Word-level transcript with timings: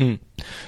Mm. 0.00 0.18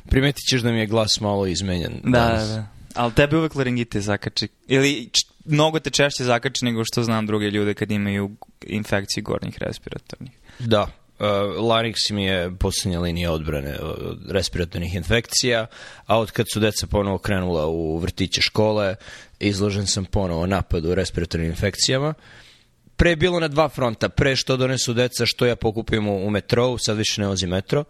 Primetit 0.08 0.44
ćeš 0.50 0.60
da 0.60 0.72
mi 0.72 0.78
je 0.78 0.86
glas 0.86 1.20
malo 1.20 1.46
izmenjen. 1.46 2.00
Da, 2.04 2.10
danas. 2.10 2.48
da, 2.48 2.54
da. 2.54 2.66
Ali 2.94 3.12
tebi 3.12 3.36
uvek 3.36 3.54
laringitis 3.54 4.04
zakači. 4.04 4.48
Ili 4.68 5.10
mnogo 5.44 5.78
te 5.78 5.90
češće 5.90 6.24
zakači 6.24 6.64
nego 6.64 6.84
što 6.84 7.02
znam 7.02 7.26
druge 7.26 7.50
ljude 7.50 7.74
kad 7.74 7.90
imaju 7.90 8.30
infekciju 8.66 9.22
gornjih 9.22 9.58
respiratornih. 9.58 10.32
Da, 10.58 10.86
Uh, 11.18 11.28
larynx 11.58 12.10
mi 12.10 12.24
je 12.24 12.56
posljednja 12.58 13.00
linija 13.00 13.32
odbrane 13.32 13.78
od 13.78 14.30
respiratornih 14.30 14.94
infekcija, 14.94 15.66
a 16.06 16.18
od 16.18 16.30
kad 16.30 16.46
su 16.52 16.60
deca 16.60 16.86
ponovo 16.86 17.18
krenula 17.18 17.66
u 17.66 17.98
vrtiće 17.98 18.40
škole, 18.40 18.94
izložen 19.40 19.86
sam 19.86 20.04
ponovo 20.04 20.46
napadu 20.46 20.94
respiratornim 20.94 21.50
infekcijama. 21.50 22.14
Pre 22.96 23.10
je 23.10 23.16
bilo 23.16 23.40
na 23.40 23.48
dva 23.48 23.68
fronta, 23.68 24.08
pre 24.08 24.36
što 24.36 24.56
donesu 24.56 24.94
deca, 24.94 25.26
što 25.26 25.46
ja 25.46 25.56
pokupim 25.56 26.08
u, 26.08 26.26
u 26.26 26.30
metrou, 26.30 26.78
sad 26.78 26.96
više 26.96 27.20
ne 27.20 27.26
vozim 27.26 27.50
metro, 27.50 27.84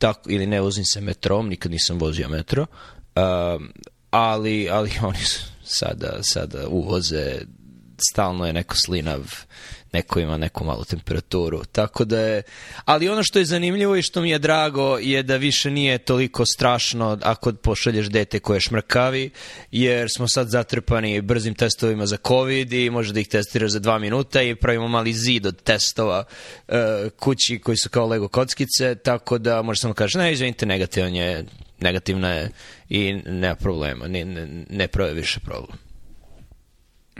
tako, 0.00 0.30
ili 0.30 0.46
ne 0.46 0.60
vozim 0.60 0.84
se 0.84 1.00
metrom, 1.00 1.48
nikad 1.48 1.72
nisam 1.72 1.98
vozio 1.98 2.28
metro, 2.28 2.62
uh, 2.62 3.62
ali, 4.10 4.68
ali 4.70 4.90
oni 5.08 5.24
sada, 5.64 6.18
sada 6.22 6.68
uvoze, 6.68 7.40
stalno 8.12 8.46
je 8.46 8.52
neko 8.52 8.74
slinav, 8.76 9.20
neko 9.92 10.20
ima 10.20 10.36
neku 10.36 10.64
malu 10.64 10.84
temperaturu. 10.84 11.64
Tako 11.64 12.04
da 12.04 12.20
je, 12.20 12.42
ali 12.84 13.08
ono 13.08 13.22
što 13.22 13.38
je 13.38 13.44
zanimljivo 13.44 13.96
i 13.96 14.02
što 14.02 14.20
mi 14.20 14.30
je 14.30 14.38
drago 14.38 14.98
je 14.98 15.22
da 15.22 15.36
više 15.36 15.70
nije 15.70 15.98
toliko 15.98 16.46
strašno 16.46 17.18
ako 17.22 17.52
pošalješ 17.52 18.06
dete 18.06 18.40
koje 18.40 18.60
šmrkavi, 18.60 19.30
jer 19.70 20.08
smo 20.16 20.28
sad 20.28 20.48
zatrpani 20.48 21.20
brzim 21.20 21.54
testovima 21.54 22.06
za 22.06 22.16
COVID 22.26 22.72
i 22.72 22.90
može 22.90 23.12
da 23.12 23.20
ih 23.20 23.28
testiraš 23.28 23.70
za 23.70 23.78
dva 23.78 23.98
minuta 23.98 24.42
i 24.42 24.54
pravimo 24.54 24.88
mali 24.88 25.12
zid 25.12 25.46
od 25.46 25.62
testova 25.62 26.24
uh, 26.68 26.74
kući 27.18 27.58
koji 27.58 27.76
su 27.76 27.88
kao 27.88 28.06
Lego 28.06 28.28
kockice, 28.28 28.94
tako 28.94 29.38
da 29.38 29.62
možeš 29.62 29.80
samo 29.80 29.94
kažeš, 29.94 30.14
ne, 30.14 30.32
izvinite, 30.32 30.66
negativan 30.66 31.14
je, 31.14 31.44
negativna 31.80 32.30
je 32.30 32.50
i 32.88 33.12
nema 33.12 33.54
problema, 33.54 34.08
ne, 34.08 34.24
ne, 34.24 34.64
ne 34.70 34.88
prave 34.88 35.12
više 35.12 35.40
problem. 35.40 35.89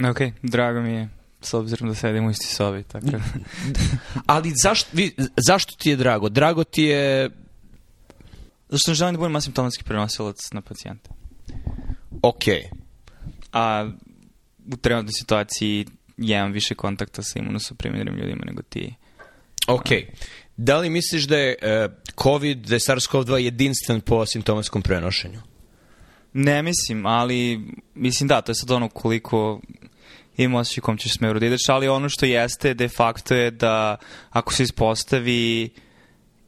Ok, 0.08 0.18
drago 0.42 0.80
mi 0.80 0.92
je 0.92 1.08
s 1.40 1.54
obzirom 1.54 1.88
da 1.88 1.94
sedimo 1.94 2.28
u 2.28 2.30
isti 2.30 2.46
sobi. 2.46 2.82
Tako. 2.82 3.06
Da. 3.06 3.20
Ali 4.26 4.52
zašto, 4.62 4.90
vi, 4.92 5.14
zašto 5.46 5.74
ti 5.78 5.90
je 5.90 5.96
drago? 5.96 6.28
Drago 6.28 6.64
ti 6.64 6.82
je... 6.82 7.30
Zašto 8.68 8.90
ne 8.90 8.94
želim 8.94 9.14
da 9.14 9.18
budem 9.18 9.36
asimptomatski 9.36 9.84
prenosilac 9.84 10.52
na 10.52 10.60
pacijenta. 10.60 11.10
Ok. 12.22 12.44
A 13.52 13.90
u 14.72 14.76
trenutnoj 14.76 15.12
situaciji 15.12 15.86
imam 16.18 16.52
više 16.52 16.74
kontakta 16.74 17.22
sa 17.22 17.38
imunosuprimirnim 17.38 18.16
ljudima 18.16 18.42
nego 18.46 18.62
ti. 18.62 18.94
Ok. 19.66 19.86
Da 20.56 20.78
li 20.78 20.90
misliš 20.90 21.24
da 21.24 21.36
je 21.36 21.56
uh, 21.62 21.92
COVID, 22.22 22.58
da 22.58 22.74
je 22.74 22.80
SARS-CoV-2 22.80 23.36
jedinstven 23.36 24.00
po 24.00 24.16
asimptomatskom 24.16 24.82
prenošenju? 24.82 25.40
Ne 26.32 26.62
mislim, 26.62 27.06
ali 27.06 27.60
mislim 27.94 28.28
da, 28.28 28.40
to 28.40 28.50
je 28.50 28.56
sad 28.56 28.70
ono 28.70 28.88
koliko 28.88 29.60
ima 30.44 30.58
osjećaj 30.58 30.82
kom 30.82 30.96
ćeš 30.96 31.12
smeru 31.12 31.40
da 31.40 31.46
ideš, 31.46 31.68
ali 31.68 31.88
ono 31.88 32.08
što 32.08 32.26
jeste 32.26 32.74
de 32.74 32.88
facto 32.88 33.34
je 33.34 33.50
da 33.50 33.96
ako 34.30 34.52
se 34.52 34.62
ispostavi 34.62 35.70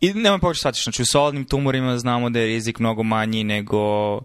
i 0.00 0.14
nemoj 0.14 0.38
poći 0.38 0.58
shvatiš, 0.58 0.82
znači 0.82 1.02
u 1.02 1.06
solidnim 1.06 1.44
tumorima 1.44 1.98
znamo 1.98 2.30
da 2.30 2.40
je 2.40 2.46
rizik 2.46 2.78
mnogo 2.78 3.02
manji 3.02 3.44
nego 3.44 4.14
uh, 4.16 4.22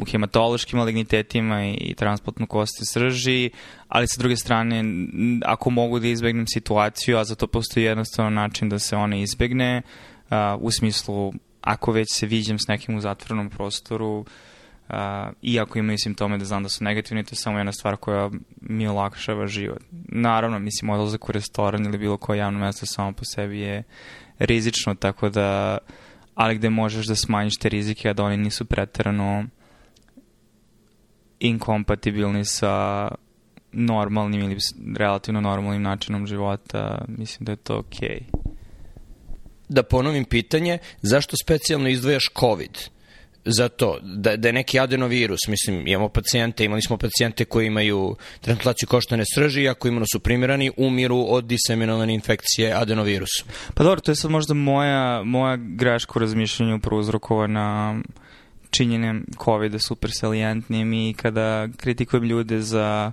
u 0.00 0.04
hematološkim 0.10 0.78
malignitetima 0.78 1.64
i, 1.64 1.74
i 1.74 1.94
transportnu 1.94 2.46
kosti 2.46 2.84
srži, 2.84 3.50
ali 3.88 4.08
sa 4.08 4.18
druge 4.18 4.36
strane, 4.36 4.84
ako 5.44 5.70
mogu 5.70 5.98
da 5.98 6.06
izbegnem 6.06 6.46
situaciju, 6.46 7.18
a 7.18 7.24
za 7.24 7.34
to 7.34 7.46
postoji 7.46 7.84
jednostavno 7.84 8.30
način 8.30 8.68
da 8.68 8.78
se 8.78 8.96
ona 8.96 9.16
izbegne, 9.16 9.82
uh, 10.30 10.36
u 10.58 10.70
smislu 10.70 11.32
ako 11.60 11.92
već 11.92 12.08
se 12.12 12.26
viđem 12.26 12.58
s 12.58 12.68
nekim 12.68 12.96
u 12.96 13.00
zatvornom 13.00 13.50
prostoru, 13.50 14.18
uh, 14.18 14.26
Iako 15.42 15.78
imaju 15.78 15.98
simptome 15.98 16.38
da 16.38 16.44
znam 16.44 16.62
da 16.62 16.68
su 16.68 16.84
negativni, 16.84 17.24
to 17.24 17.32
je 17.32 17.36
samo 17.36 17.58
jedna 17.58 17.72
stvar 17.72 17.96
koja 17.96 18.30
mi 18.60 18.88
olakšava 18.88 19.46
život. 19.46 19.82
Naravno, 20.08 20.58
mislim, 20.58 20.90
odlazak 20.90 21.28
u 21.28 21.32
restoran 21.32 21.86
ili 21.86 21.98
bilo 21.98 22.16
koje 22.16 22.38
javno 22.38 22.58
mesto 22.58 22.86
samo 22.86 23.12
po 23.12 23.24
sebi 23.24 23.60
je 23.60 23.82
rizično, 24.38 24.94
tako 24.94 25.28
da, 25.28 25.78
ali 26.34 26.54
gde 26.54 26.70
možeš 26.70 27.06
da 27.06 27.16
smanjiš 27.16 27.56
te 27.56 27.68
rizike, 27.68 28.08
a 28.08 28.12
da 28.12 28.24
oni 28.24 28.36
nisu 28.36 28.64
preterano 28.64 29.44
inkompatibilni 31.40 32.44
sa 32.44 33.08
normalnim 33.72 34.40
ili 34.40 34.56
relativno 34.96 35.40
normalnim 35.40 35.82
načinom 35.82 36.26
života, 36.26 37.04
mislim 37.08 37.44
da 37.44 37.52
je 37.52 37.56
to 37.56 37.78
okej. 37.78 38.20
Okay. 38.32 38.40
Da 39.68 39.82
ponovim 39.82 40.24
pitanje, 40.24 40.78
zašto 41.02 41.36
specijalno 41.36 41.88
izdvojaš 41.88 42.24
COVID? 42.40 42.78
Za 43.44 43.68
to, 43.68 43.98
da, 44.02 44.36
da 44.36 44.48
je 44.48 44.52
neki 44.52 44.80
adenovirus, 44.80 45.38
mislim, 45.48 45.86
imamo 45.86 46.08
pacijente, 46.08 46.64
imali 46.64 46.82
smo 46.82 46.96
pacijente 46.96 47.44
koji 47.44 47.66
imaju 47.66 48.16
transplataciju 48.40 48.88
koštane 48.88 49.24
srži, 49.34 49.68
ako 49.68 49.88
imano 49.88 50.06
su 50.12 50.20
primirani, 50.20 50.70
umiru 50.76 51.26
od 51.28 51.44
diseminovane 51.44 52.14
infekcije 52.14 52.72
adenovirusom. 52.74 53.48
Pa 53.74 53.84
dobro, 53.84 54.00
to 54.00 54.10
je 54.10 54.16
sad 54.16 54.30
možda 54.30 54.54
moja, 54.54 55.22
moja 55.22 55.56
greška 55.56 56.12
u 56.16 56.18
razmišljanju 56.18 56.80
prouzrokovana 56.80 58.00
činjenjem 58.70 59.26
COVID-a 59.44 59.78
super 59.78 60.10
salijentnim 60.12 60.92
i 60.92 61.14
kada 61.14 61.68
kritikujem 61.76 62.24
ljude 62.24 62.60
za 62.60 63.12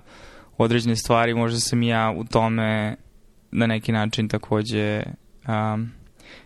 određene 0.58 0.96
stvari, 0.96 1.34
možda 1.34 1.60
sam 1.60 1.82
ja 1.82 2.14
u 2.16 2.24
tome 2.24 2.96
na 3.50 3.66
neki 3.66 3.92
način 3.92 4.28
takođe 4.28 5.02
um, 5.48 5.92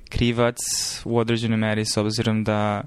krivac 0.08 0.56
u 1.04 1.18
određenoj 1.18 1.56
meri 1.56 1.84
s 1.84 1.96
obzirom 1.96 2.44
da 2.44 2.82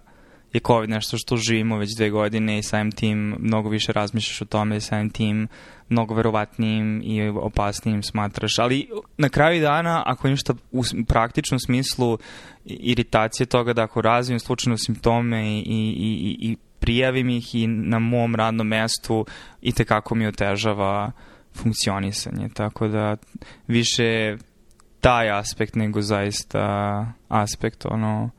je 0.56 0.62
COVID 0.68 0.90
nešto 0.90 1.18
što 1.18 1.38
živimo 1.38 1.78
već 1.78 1.96
dve 1.98 2.10
godine 2.10 2.58
i 2.58 2.64
samim 2.64 2.92
tim 2.92 3.36
mnogo 3.40 3.70
više 3.70 3.92
razmišljaš 3.92 4.42
o 4.42 4.46
tome, 4.46 4.82
samim 4.82 5.10
tim 5.10 5.48
mnogo 5.90 6.14
verovatnijim 6.14 7.02
i 7.04 7.28
opasnijim 7.28 8.04
smatraš. 8.04 8.60
Ali 8.60 8.90
na 9.18 9.30
kraju 9.30 9.62
dana, 9.62 10.04
ako 10.06 10.28
ništa 10.28 10.54
u 10.72 10.84
praktičnom 11.08 11.60
smislu 11.60 12.18
iritacije 12.66 13.46
toga 13.46 13.74
da 13.74 13.84
ako 13.84 14.02
razvijem 14.02 14.40
slučajno 14.40 14.78
simptome 14.78 15.48
i, 15.48 15.60
i, 15.60 15.88
i, 16.00 16.52
i 16.52 16.58
prijavim 16.80 17.30
ih 17.30 17.56
i 17.56 17.68
na 17.68 18.00
mom 18.00 18.36
radnom 18.36 18.68
mestu 18.68 19.26
i 19.62 19.72
tekako 19.72 20.16
mi 20.16 20.28
otežava 20.28 21.12
funkcionisanje. 21.54 22.50
Tako 22.54 22.88
da 22.88 23.18
više 23.68 24.38
taj 25.02 25.30
aspekt 25.30 25.76
nego 25.76 26.02
zaista 26.02 27.06
aspekt 27.28 27.86
ono 27.86 28.30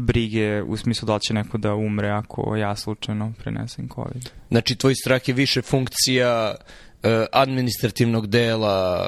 brige 0.00 0.62
u 0.62 0.76
smislu 0.76 1.06
da 1.06 1.18
će 1.18 1.34
neko 1.34 1.58
da 1.58 1.74
umre 1.74 2.08
ako 2.10 2.56
ja 2.56 2.76
slučajno 2.76 3.32
prenesem 3.38 3.88
COVID. 3.94 4.30
Znači, 4.50 4.76
tvoj 4.76 4.94
strah 4.94 5.28
je 5.28 5.34
više 5.34 5.62
funkcija 5.62 6.54
uh, 6.54 7.10
administrativnog 7.32 8.26
dela 8.26 9.06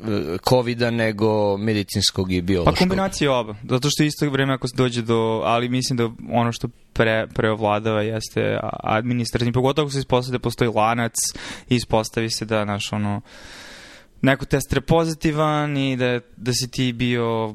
uh, 0.00 0.08
COVID-a 0.48 0.90
nego 0.90 1.56
medicinskog 1.56 2.32
i 2.32 2.42
biološkog. 2.42 2.74
Pa 2.74 2.78
kombinacija 2.78 3.32
oba, 3.32 3.54
zato 3.68 3.88
što 3.90 4.02
isto 4.02 4.30
vreme 4.30 4.54
ako 4.54 4.68
se 4.68 4.76
dođe 4.76 5.02
do, 5.02 5.42
ali 5.44 5.68
mislim 5.68 5.96
da 5.96 6.10
ono 6.32 6.52
što 6.52 6.68
pre, 6.92 7.26
preovladava 7.34 8.02
jeste 8.02 8.58
administrativni, 8.82 9.52
pogotovo 9.52 9.86
ako 9.86 9.92
se 9.92 9.98
ispostavi 9.98 10.32
da 10.32 10.42
postoji 10.42 10.70
lanac 10.74 11.14
i 11.68 11.74
ispostavi 11.74 12.30
se 12.30 12.44
da, 12.44 12.64
naš, 12.64 12.92
ono, 12.92 13.20
neko 14.22 14.44
test 14.44 14.72
je 14.72 14.80
pozitivan 14.80 15.76
i 15.76 15.96
da, 15.96 16.20
da 16.36 16.52
si 16.52 16.70
ti 16.70 16.92
bio 16.92 17.54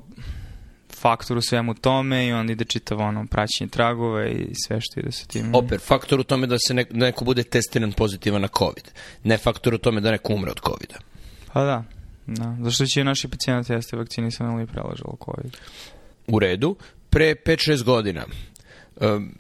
faktor 0.99 1.37
u 1.37 1.41
svemu 1.41 1.73
tome 1.73 2.27
i 2.27 2.31
onda 2.31 2.53
ide 2.53 2.65
čitavo 2.65 3.03
ono 3.03 3.25
praćenje 3.25 3.69
tragove 3.69 4.31
i 4.31 4.55
sve 4.55 4.81
što 4.81 4.99
ide 4.99 5.11
sa 5.11 5.25
tim. 5.25 5.55
Oper, 5.55 5.79
faktor 5.79 6.19
u 6.19 6.23
tome 6.23 6.47
da 6.47 6.57
se 6.59 6.73
neko, 6.73 6.93
da 6.93 7.05
neko 7.05 7.25
bude 7.25 7.43
testiran 7.43 7.91
pozitivan 7.91 8.41
na 8.41 8.47
COVID. 8.57 8.91
Ne 9.23 9.37
faktor 9.37 9.73
u 9.73 9.77
tome 9.77 10.01
da 10.01 10.11
neko 10.11 10.33
umre 10.33 10.51
od 10.51 10.59
COVID-a. 10.65 10.99
Pa 11.53 11.63
da, 11.63 11.83
da. 12.27 12.57
Zašto 12.61 12.85
će 12.85 13.03
naši 13.03 13.27
pacijenti 13.27 13.73
jeste 13.73 13.97
vakcinisani 13.97 14.53
ili 14.53 14.67
prelažalo 14.67 15.17
COVID. 15.25 15.57
U 16.27 16.39
redu. 16.39 16.75
Pre 17.09 17.35
5-6 17.45 17.83
godina 17.83 18.25
um, 18.95 19.35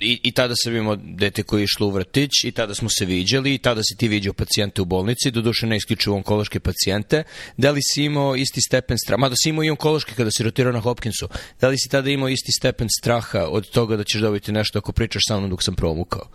i, 0.00 0.20
i 0.22 0.32
tada 0.32 0.54
sam 0.56 0.76
imao 0.76 0.96
dete 0.96 1.42
koje 1.42 1.60
je 1.60 1.64
išlo 1.64 1.86
u 1.86 1.90
vrtić 1.90 2.44
i 2.44 2.52
tada 2.52 2.74
smo 2.74 2.88
se 2.88 3.04
viđali 3.04 3.54
i 3.54 3.58
tada 3.58 3.82
si 3.82 3.96
ti 3.96 4.08
viđao 4.08 4.32
pacijente 4.32 4.82
u 4.82 4.84
bolnici, 4.84 5.30
doduše 5.30 5.66
ne 5.66 5.76
isključivo 5.76 6.16
onkološke 6.16 6.60
pacijente. 6.60 7.22
Da 7.56 7.70
li 7.70 7.80
si 7.82 8.04
imao 8.04 8.36
isti 8.36 8.60
stepen 8.60 8.98
straha, 8.98 9.20
mada 9.20 9.34
si 9.42 9.48
imao 9.48 9.64
i 9.64 9.70
onkološke 9.70 10.14
kada 10.14 10.30
si 10.30 10.42
rotirao 10.42 10.72
na 10.72 10.80
Hopkinsu, 10.80 11.28
da 11.60 11.68
li 11.68 11.78
si 11.78 11.88
tada 11.88 12.10
imao 12.10 12.28
isti 12.28 12.52
stepen 12.52 12.88
straha 13.00 13.46
od 13.48 13.70
toga 13.70 13.96
da 13.96 14.04
ćeš 14.04 14.20
dobiti 14.20 14.52
nešto 14.52 14.78
ako 14.78 14.92
pričaš 14.92 15.22
sa 15.28 15.38
mnom 15.38 15.50
dok 15.50 15.62
sam 15.62 15.74
promukao? 15.74 16.28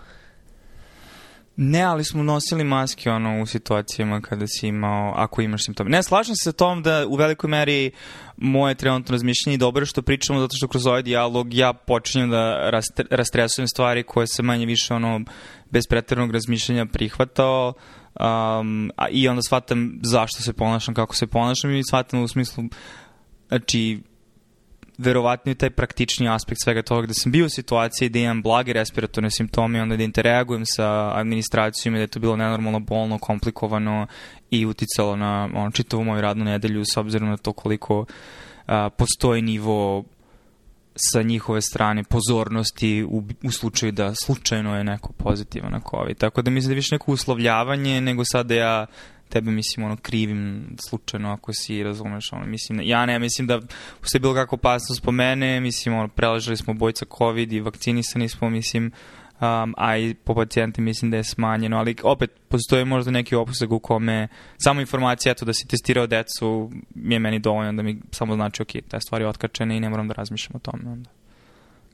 Ne, 1.57 1.81
ali 1.81 2.03
smo 2.03 2.23
nosili 2.23 2.63
maske 2.63 3.11
ono 3.11 3.41
u 3.41 3.45
situacijama 3.45 4.21
kada 4.21 4.47
si 4.47 4.67
imao, 4.67 5.13
ako 5.15 5.41
imaš 5.41 5.65
simptome. 5.65 5.89
Ne, 5.89 6.03
slažem 6.03 6.35
se 6.35 6.43
sa 6.43 6.51
tom 6.51 6.83
da 6.83 7.07
u 7.07 7.15
velikoj 7.15 7.49
meri 7.49 7.91
moje 8.37 8.75
trenutno 8.75 9.11
razmišljanje 9.11 9.55
i 9.55 9.57
dobro 9.57 9.85
što 9.85 10.01
pričamo 10.01 10.39
zato 10.39 10.55
što 10.57 10.67
kroz 10.67 10.87
ovaj 10.87 11.03
dijalog 11.03 11.53
ja 11.53 11.73
počinjem 11.73 12.29
da 12.29 12.69
rastresujem 13.09 13.67
stvari 13.67 14.03
koje 14.03 14.27
se 14.27 14.43
manje 14.43 14.65
više 14.65 14.93
ono 14.93 15.21
bez 15.71 15.83
pretrednog 15.89 16.31
razmišljanja 16.31 16.85
prihvatao 16.85 17.73
um, 18.19 18.91
a, 18.95 19.09
i 19.09 19.27
onda 19.27 19.41
shvatam 19.41 19.99
zašto 20.03 20.41
se 20.41 20.53
ponašam, 20.53 20.93
kako 20.93 21.15
se 21.15 21.27
ponašam 21.27 21.75
i 21.75 21.83
shvatam 21.89 22.23
u 22.23 22.27
smislu 22.27 22.63
znači 23.47 24.01
verovatno 24.97 25.51
je 25.51 25.55
taj 25.55 25.69
praktični 25.69 26.29
aspekt 26.29 26.61
svega 26.63 26.81
toga, 26.81 27.07
da 27.07 27.13
sam 27.13 27.31
bio 27.31 27.45
u 27.45 27.49
situaciji 27.49 28.09
da 28.09 28.19
imam 28.19 28.41
blage 28.41 28.73
respiratorne 28.73 29.31
simptome, 29.31 29.81
onda 29.81 29.97
da 29.97 30.03
interagujem 30.03 30.63
sa 30.65 31.11
administracijom 31.15 31.95
i 31.95 31.97
da 31.97 32.01
je 32.01 32.07
to 32.07 32.19
bilo 32.19 32.35
nenormalno 32.35 32.79
bolno, 32.79 33.17
komplikovano 33.17 34.07
i 34.51 34.65
uticalo 34.65 35.15
na 35.15 35.49
ono, 35.53 35.71
čitavu 35.71 36.03
moju 36.03 36.21
radnu 36.21 36.45
nedelju 36.45 36.83
s 36.85 36.97
obzirom 36.97 37.29
na 37.29 37.37
to 37.37 37.53
koliko 37.53 38.05
a, 38.67 38.89
postoji 38.89 39.41
nivo 39.41 40.03
sa 40.95 41.21
njihove 41.21 41.61
strane 41.61 42.03
pozornosti 42.03 43.03
u, 43.03 43.23
u 43.43 43.51
slučaju 43.51 43.91
da 43.91 44.15
slučajno 44.15 44.77
je 44.77 44.83
neko 44.83 45.13
pozitivan 45.13 45.71
na 45.71 45.81
COVID. 45.89 46.17
Tako 46.17 46.41
da 46.41 46.51
mislim 46.51 46.69
da 46.69 46.73
je 46.73 46.75
više 46.75 46.95
neko 46.95 47.11
uslovljavanje 47.11 48.01
nego 48.01 48.23
sad 48.25 48.45
da 48.45 48.55
ja 48.55 48.85
tebe 49.29 49.51
mislim 49.51 49.85
ono 49.85 49.97
krivim 49.97 50.67
slučajno 50.89 51.31
ako 51.31 51.53
si 51.53 51.83
razumeš 51.83 52.33
ono 52.33 52.45
mislim 52.45 52.81
ja 52.83 53.05
ne 53.05 53.19
mislim 53.19 53.47
da 53.47 53.61
postoji 54.01 54.19
bilo 54.21 54.33
kakva 54.33 54.55
opasnost 54.55 55.03
po 55.03 55.11
mene 55.11 55.59
mislim 55.59 55.95
ono 55.95 56.07
preležali 56.07 56.57
smo 56.57 56.73
bojca 56.73 57.05
covid 57.17 57.53
i 57.53 57.59
vakcinisani 57.59 58.29
smo 58.29 58.49
mislim 58.49 58.91
um, 59.39 59.73
a 59.77 59.97
i 59.97 60.13
po 60.13 60.35
pacijente 60.35 60.81
mislim 60.81 61.11
da 61.11 61.17
je 61.17 61.23
smanjeno, 61.23 61.77
ali 61.77 61.95
opet 62.03 62.31
postoji 62.47 62.85
možda 62.85 63.11
neki 63.11 63.35
opustak 63.35 63.71
u 63.71 63.79
kome 63.79 64.27
samo 64.57 64.81
informacija 64.81 65.31
eto 65.31 65.45
da 65.45 65.53
si 65.53 65.67
testirao 65.67 66.07
decu 66.07 66.71
je 66.95 67.19
meni 67.19 67.39
dovoljno 67.39 67.73
da 67.73 67.83
mi 67.83 68.01
samo 68.11 68.35
znači 68.35 68.61
ok, 68.61 68.69
ta 68.87 68.99
stvar 68.99 69.21
je 69.21 69.27
otkačena 69.27 69.73
i 69.73 69.79
ne 69.79 69.89
moram 69.89 70.07
da 70.07 70.13
razmišljam 70.13 70.55
o 70.55 70.59
tome 70.59 70.91
onda 70.91 71.09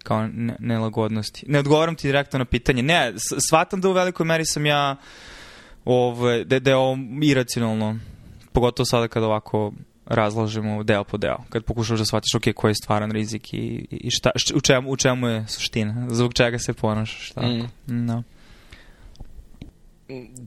kao 0.04 0.28
ne, 0.28 0.56
nelagodnosti. 0.60 1.46
Ne 1.48 1.60
odgovaram 1.60 1.96
ti 1.96 2.08
direktno 2.08 2.40
na 2.40 2.46
pitanje. 2.46 2.84
Ne, 2.84 3.14
shvatam 3.48 3.82
da 3.82 3.90
u 3.90 3.94
velikoj 3.94 4.26
meri 4.26 4.46
sam 4.46 4.66
ja 4.66 4.96
ovaj, 5.86 6.44
da, 6.44 6.60
da 6.60 6.70
je 6.70 6.76
ovo 6.76 6.98
iracionalno, 7.24 8.00
pogotovo 8.52 8.86
sada 8.86 9.08
kada 9.08 9.26
ovako 9.26 9.72
razlažemo 10.06 10.84
deo 10.84 11.04
po 11.04 11.18
deo, 11.18 11.38
kad 11.50 11.64
pokušaš 11.64 12.00
da 12.00 12.06
shvatiš 12.06 12.36
ok, 12.36 12.44
koji 12.56 12.72
je 12.72 12.76
stvaran 12.76 13.12
rizik 13.12 13.54
i, 13.54 13.88
i 13.92 14.12
šta, 14.12 14.32
šta, 14.36 14.56
u, 14.56 14.62
čemu, 14.62 14.92
u 14.92 14.98
čemu 14.98 15.28
je 15.28 15.46
suština, 15.48 16.08
zbog 16.10 16.34
čega 16.34 16.60
se 16.60 16.74
ponašaš, 16.74 17.28
šta 17.28 17.42
mm. 17.42 17.70
no. 17.88 18.24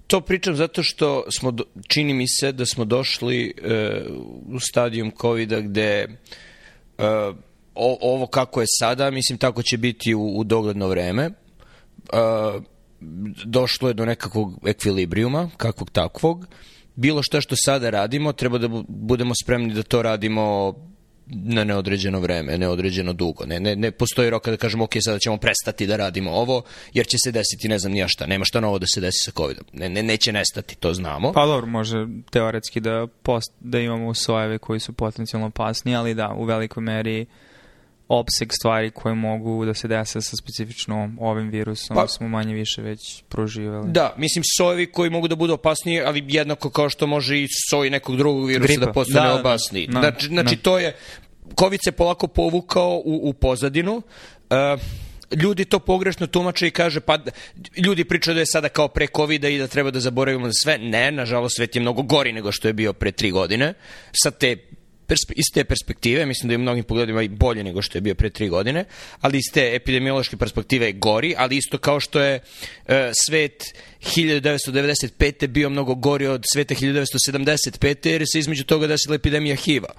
To 0.06 0.20
pričam 0.20 0.56
zato 0.56 0.82
što 0.82 1.24
smo, 1.38 1.52
čini 1.88 2.14
mi 2.14 2.28
se 2.28 2.52
da 2.52 2.66
smo 2.66 2.84
došli 2.84 3.54
uh, 3.58 4.54
u 4.54 4.60
stadijum 4.60 5.12
COVID-a 5.20 5.60
gde 5.60 6.06
uh, 6.08 7.04
o, 7.74 7.98
ovo 8.00 8.26
kako 8.26 8.60
je 8.60 8.66
sada, 8.78 9.10
mislim 9.10 9.38
tako 9.38 9.62
će 9.62 9.76
biti 9.76 10.14
u, 10.14 10.38
u 10.38 10.44
dogledno 10.44 10.88
vreme. 10.88 11.30
Uh, 12.12 12.62
došlo 13.44 13.88
je 13.88 13.94
do 13.94 14.04
nekakvog 14.04 14.58
ekvilibrijuma, 14.66 15.50
kakvog 15.56 15.90
takvog. 15.90 16.46
Bilo 16.96 17.22
šta 17.22 17.40
što 17.40 17.56
sada 17.56 17.90
radimo, 17.90 18.32
treba 18.32 18.58
da 18.58 18.68
budemo 18.88 19.34
spremni 19.34 19.74
da 19.74 19.82
to 19.82 20.02
radimo 20.02 20.74
na 21.26 21.64
neodređeno 21.64 22.20
vreme, 22.20 22.58
neodređeno 22.58 23.12
dugo. 23.12 23.46
Ne, 23.46 23.60
ne, 23.60 23.76
ne 23.76 23.90
postoji 23.90 24.30
roka 24.30 24.50
da 24.50 24.56
kažemo, 24.56 24.84
ok, 24.84 24.92
sada 25.00 25.18
ćemo 25.18 25.36
prestati 25.36 25.86
da 25.86 25.96
radimo 25.96 26.30
ovo, 26.30 26.62
jer 26.92 27.06
će 27.06 27.16
se 27.24 27.32
desiti 27.32 27.68
ne 27.68 27.78
znam 27.78 27.92
nija 27.92 28.08
šta. 28.08 28.26
Nema 28.26 28.44
šta 28.44 28.60
novo 28.60 28.78
da 28.78 28.86
se 28.86 29.00
desi 29.00 29.24
sa 29.24 29.30
COVID-om. 29.30 29.66
Ne, 29.72 29.88
ne, 29.88 30.02
neće 30.02 30.32
nestati, 30.32 30.76
to 30.76 30.94
znamo. 30.94 31.32
Pa 31.32 31.46
dobro, 31.46 31.66
može 31.66 32.06
teoretski 32.30 32.80
da, 32.80 33.06
post, 33.22 33.52
da 33.60 33.78
imamo 33.78 34.14
sojeve 34.14 34.58
koji 34.58 34.80
su 34.80 34.92
potencijalno 34.92 35.46
opasni, 35.46 35.96
ali 35.96 36.14
da, 36.14 36.34
u 36.36 36.44
velikoj 36.44 36.82
meri 36.82 37.26
opseg 38.08 38.52
stvari 38.52 38.90
koje 38.90 39.14
mogu 39.14 39.64
da 39.64 39.74
se 39.74 39.88
dese 39.88 40.20
sa 40.20 40.36
specifično 40.36 41.10
ovim 41.20 41.50
virusom 41.50 41.96
pa, 41.96 42.08
smo 42.08 42.28
manje 42.28 42.54
više 42.54 42.82
već 42.82 43.22
proživali. 43.28 43.92
Da, 43.92 44.14
mislim 44.16 44.42
sojevi 44.58 44.86
koji 44.86 45.10
mogu 45.10 45.28
da 45.28 45.36
budu 45.36 45.52
opasniji, 45.52 46.00
ali 46.00 46.24
jednako 46.28 46.70
kao 46.70 46.88
što 46.88 47.06
može 47.06 47.42
i 47.42 47.48
soj 47.70 47.90
nekog 47.90 48.16
drugog 48.16 48.46
virusa 48.46 48.66
Gripa. 48.66 48.86
da 48.86 48.92
postane 48.92 49.28
da, 49.28 49.34
opasniji. 49.34 49.86
Da, 49.86 49.92
da. 49.92 50.00
Znači, 50.00 50.26
znači 50.26 50.56
da. 50.56 50.62
to 50.62 50.78
je, 50.78 50.96
COVID 51.58 51.80
se 51.84 51.92
polako 51.92 52.26
povukao 52.26 53.02
u, 53.04 53.20
u 53.28 53.32
pozadinu, 53.32 53.96
uh, 53.96 54.80
ljudi 55.36 55.64
to 55.64 55.78
pogrešno 55.78 56.26
tumače 56.26 56.66
i 56.66 56.70
kaže 56.70 57.00
pa 57.00 57.18
ljudi 57.86 58.04
pričaju 58.04 58.34
da 58.34 58.40
je 58.40 58.46
sada 58.46 58.68
kao 58.68 58.88
pre 58.88 59.06
covid 59.16 59.44
i 59.44 59.58
da 59.58 59.66
treba 59.66 59.90
da 59.90 60.00
zaboravimo 60.00 60.46
za 60.46 60.52
sve. 60.62 60.78
Ne, 60.78 61.12
nažalost 61.12 61.56
svet 61.56 61.76
je 61.76 61.82
mnogo 61.82 62.02
gori 62.02 62.32
nego 62.32 62.52
što 62.52 62.68
je 62.68 62.74
bio 62.74 62.92
pre 62.92 63.12
tri 63.12 63.30
godine. 63.30 63.74
Sa 64.12 64.30
te 64.30 64.56
iz 65.36 65.44
te 65.54 65.64
perspektive, 65.64 66.26
mislim 66.26 66.48
da 66.48 66.52
je 66.52 66.58
u 66.58 66.60
mnogim 66.60 66.84
pogledima 66.84 67.22
i 67.22 67.28
bolje 67.28 67.64
nego 67.64 67.82
što 67.82 67.98
je 67.98 68.02
bio 68.02 68.14
pre 68.14 68.30
tri 68.30 68.48
godine, 68.48 68.84
ali 69.20 69.38
iz 69.38 69.52
te 69.52 69.74
epidemiološke 69.74 70.36
perspektive 70.36 70.92
gori, 70.92 71.34
ali 71.38 71.56
isto 71.56 71.78
kao 71.78 72.00
što 72.00 72.20
je 72.20 72.40
e, 72.86 73.10
svet 73.26 73.64
1995. 74.00 75.46
bio 75.46 75.70
mnogo 75.70 75.94
gori 75.94 76.26
od 76.26 76.44
sveta 76.52 76.74
1975. 76.74 78.08
jer 78.08 78.24
se 78.32 78.38
između 78.38 78.64
toga 78.64 78.86
desila 78.86 79.14
epidemija 79.14 79.56
HIV-a. 79.56 79.92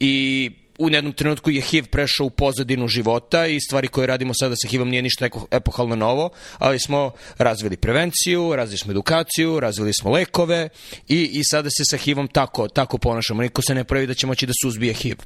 I 0.00 0.50
u 0.80 0.90
jednom 0.90 1.12
trenutku 1.12 1.50
je 1.50 1.60
HIV 1.60 1.84
prešao 1.84 2.26
u 2.26 2.30
pozadinu 2.30 2.88
života 2.88 3.46
i 3.46 3.60
stvari 3.60 3.88
koje 3.88 4.06
radimo 4.06 4.32
sada 4.34 4.54
sa 4.56 4.68
HIV-om 4.68 4.88
nije 4.88 5.02
ništa 5.02 5.28
epohalno 5.50 5.96
novo, 5.96 6.30
ali 6.58 6.80
smo 6.80 7.12
razvili 7.38 7.76
prevenciju, 7.76 8.56
razvili 8.56 8.78
smo 8.78 8.92
edukaciju, 8.92 9.60
razvili 9.60 9.92
smo 10.00 10.10
lekove 10.10 10.68
i, 11.08 11.30
i 11.32 11.44
sada 11.44 11.70
se 11.70 11.84
sa 11.84 11.96
HIV-om 11.96 12.28
tako, 12.28 12.68
tako 12.68 12.98
ponašamo. 12.98 13.42
Niko 13.42 13.62
se 13.62 13.74
ne 13.74 13.84
pravi 13.84 14.06
da 14.06 14.14
će 14.14 14.26
moći 14.26 14.46
da 14.46 14.52
suzbije 14.62 14.94
HIV. 14.94 15.16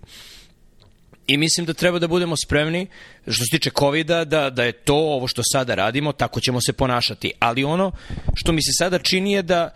I 1.27 1.37
mislim 1.37 1.67
da 1.67 1.75
treba 1.75 1.99
da 1.99 2.09
budemo 2.09 2.35
spremni, 2.37 2.87
što 3.23 3.45
se 3.45 3.51
tiče 3.51 3.71
covid 3.79 4.06
da, 4.06 4.51
da 4.51 4.65
je 4.65 4.73
to 4.73 4.95
ovo 4.95 5.29
što 5.29 5.43
sada 5.53 5.75
radimo, 5.75 6.12
tako 6.12 6.41
ćemo 6.41 6.61
se 6.61 6.73
ponašati. 6.73 7.33
Ali 7.39 7.65
ono 7.65 7.93
što 8.35 8.53
mi 8.53 8.62
se 8.62 8.73
sada 8.79 8.99
čini 8.99 9.33
je 9.33 9.43
da 9.43 9.71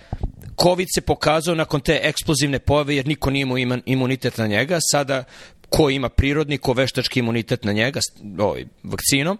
COVID 0.62 0.88
se 0.94 1.00
pokazao 1.00 1.54
nakon 1.54 1.80
te 1.80 2.00
eksplozivne 2.02 2.58
pojave, 2.58 2.96
jer 2.96 3.06
niko 3.06 3.30
nije 3.30 3.42
imao 3.42 3.58
imunitet 3.86 4.38
na 4.38 4.46
njega. 4.46 4.78
Sada 4.92 5.24
ko 5.68 5.90
ima 5.90 6.08
prirodni, 6.08 6.58
ko 6.58 6.72
veštački 6.72 7.20
imunitet 7.20 7.64
na 7.64 7.72
njega, 7.72 8.00
ovaj, 8.38 8.64
vakcinom. 8.82 9.38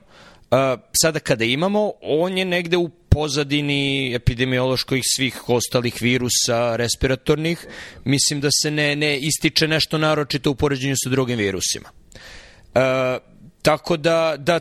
Sada 1.02 1.20
kada 1.20 1.44
imamo, 1.44 1.92
on 2.02 2.38
je 2.38 2.44
negde 2.44 2.76
u 2.76 2.88
pozadini 2.88 4.14
epidemioloških 4.14 5.02
svih 5.16 5.48
ostalih 5.48 5.94
virusa 6.00 6.76
respiratornih, 6.76 7.66
mislim 8.04 8.40
da 8.40 8.48
se 8.62 8.70
ne, 8.70 8.96
ne 8.96 9.18
ističe 9.18 9.68
nešto 9.68 9.98
naročito 9.98 10.50
u 10.50 10.54
poređenju 10.54 10.94
sa 10.96 11.10
drugim 11.10 11.38
virusima. 11.38 11.88
Uh, 11.88 12.82
tako 13.62 13.96
da, 13.96 14.36
da 14.38 14.60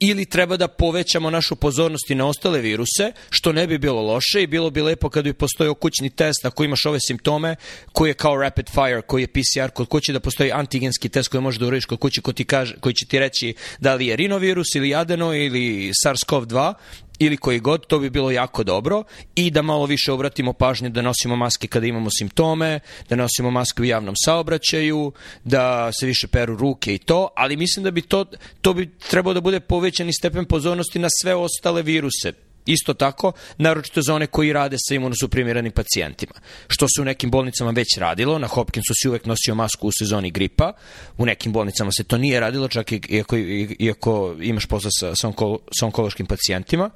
ili 0.00 0.24
treba 0.24 0.56
da 0.56 0.68
povećamo 0.68 1.30
našu 1.30 1.56
pozornost 1.56 2.10
i 2.10 2.14
na 2.14 2.26
ostale 2.26 2.60
viruse, 2.60 3.12
što 3.30 3.52
ne 3.52 3.66
bi 3.66 3.78
bilo 3.78 4.02
loše 4.02 4.42
i 4.42 4.46
bilo 4.46 4.70
bi 4.70 4.82
lepo 4.82 5.08
kada 5.08 5.22
bi 5.22 5.32
postojao 5.32 5.74
kućni 5.74 6.10
test 6.10 6.44
ako 6.44 6.64
imaš 6.64 6.86
ove 6.86 6.98
simptome, 7.00 7.56
koji 7.92 8.10
je 8.10 8.14
kao 8.14 8.36
rapid 8.36 8.66
fire, 8.70 9.02
koji 9.02 9.22
je 9.22 9.26
PCR 9.26 9.70
kod 9.74 9.88
kuće, 9.88 10.12
da 10.12 10.20
postoji 10.20 10.52
antigenski 10.52 11.08
test 11.08 11.28
koji 11.28 11.40
možeš 11.40 11.58
da 11.60 11.66
uradiš 11.66 11.84
kod 11.84 11.98
kuće 11.98 12.20
koji, 12.20 12.34
ti 12.34 12.44
kaže, 12.44 12.74
koji 12.80 12.94
će 12.94 13.06
ti 13.06 13.18
reći 13.18 13.54
da 13.78 13.94
li 13.94 14.06
je 14.06 14.16
rinovirus 14.16 14.74
ili 14.74 14.94
adeno 14.94 15.34
ili 15.34 15.92
SARS-CoV-2 16.04 16.74
ili 17.20 17.36
koji 17.36 17.60
god, 17.60 17.86
to 17.86 17.98
bi 17.98 18.10
bilo 18.10 18.30
jako 18.30 18.64
dobro. 18.64 19.04
I 19.34 19.50
da 19.50 19.62
malo 19.62 19.86
više 19.86 20.12
obratimo 20.12 20.52
pažnje 20.52 20.88
da 20.88 21.02
nosimo 21.02 21.36
maske 21.36 21.66
kada 21.66 21.86
imamo 21.86 22.10
simptome, 22.10 22.80
da 23.08 23.16
nosimo 23.16 23.50
maske 23.50 23.82
u 23.82 23.84
javnom 23.84 24.14
saobraćaju, 24.24 25.12
da 25.44 25.92
se 25.92 26.06
više 26.06 26.28
peru 26.28 26.56
ruke 26.56 26.94
i 26.94 26.98
to, 26.98 27.28
ali 27.36 27.56
mislim 27.56 27.84
da 27.84 27.90
bi 27.90 28.02
to, 28.02 28.24
to 28.60 28.74
bi 28.74 28.90
trebao 29.10 29.34
da 29.34 29.40
bude 29.40 29.60
povećani 29.60 30.12
stepen 30.12 30.44
pozornosti 30.44 30.98
na 30.98 31.08
sve 31.22 31.34
ostale 31.34 31.82
viruse, 31.82 32.32
Isto 32.70 32.94
tako, 32.94 33.32
naročito 33.58 34.02
za 34.02 34.14
one 34.14 34.26
koji 34.26 34.52
rade 34.52 34.76
sa 34.78 34.94
imunosuprimiranim 34.94 35.72
pacijentima. 35.72 36.32
Što 36.68 36.86
se 36.88 37.02
u 37.02 37.04
nekim 37.04 37.30
bolnicama 37.30 37.70
već 37.70 37.98
radilo, 37.98 38.38
na 38.38 38.46
Hopkinsu 38.46 38.92
si 39.02 39.08
uvek 39.08 39.26
nosio 39.26 39.54
masku 39.54 39.88
u 39.88 39.92
sezoni 39.92 40.30
gripa, 40.30 40.72
u 41.18 41.26
nekim 41.26 41.52
bolnicama 41.52 41.90
se 41.92 42.04
to 42.04 42.18
nije 42.18 42.40
radilo, 42.40 42.68
čak 42.68 42.92
i, 42.92 43.00
iako, 43.08 43.36
iako 43.78 44.36
imaš 44.40 44.66
posla 44.66 44.90
sa, 44.92 45.14
sa, 45.14 45.28
onko, 45.28 45.58
sa 45.78 45.86
onkološkim 45.86 46.26
pacijentima. 46.26 46.90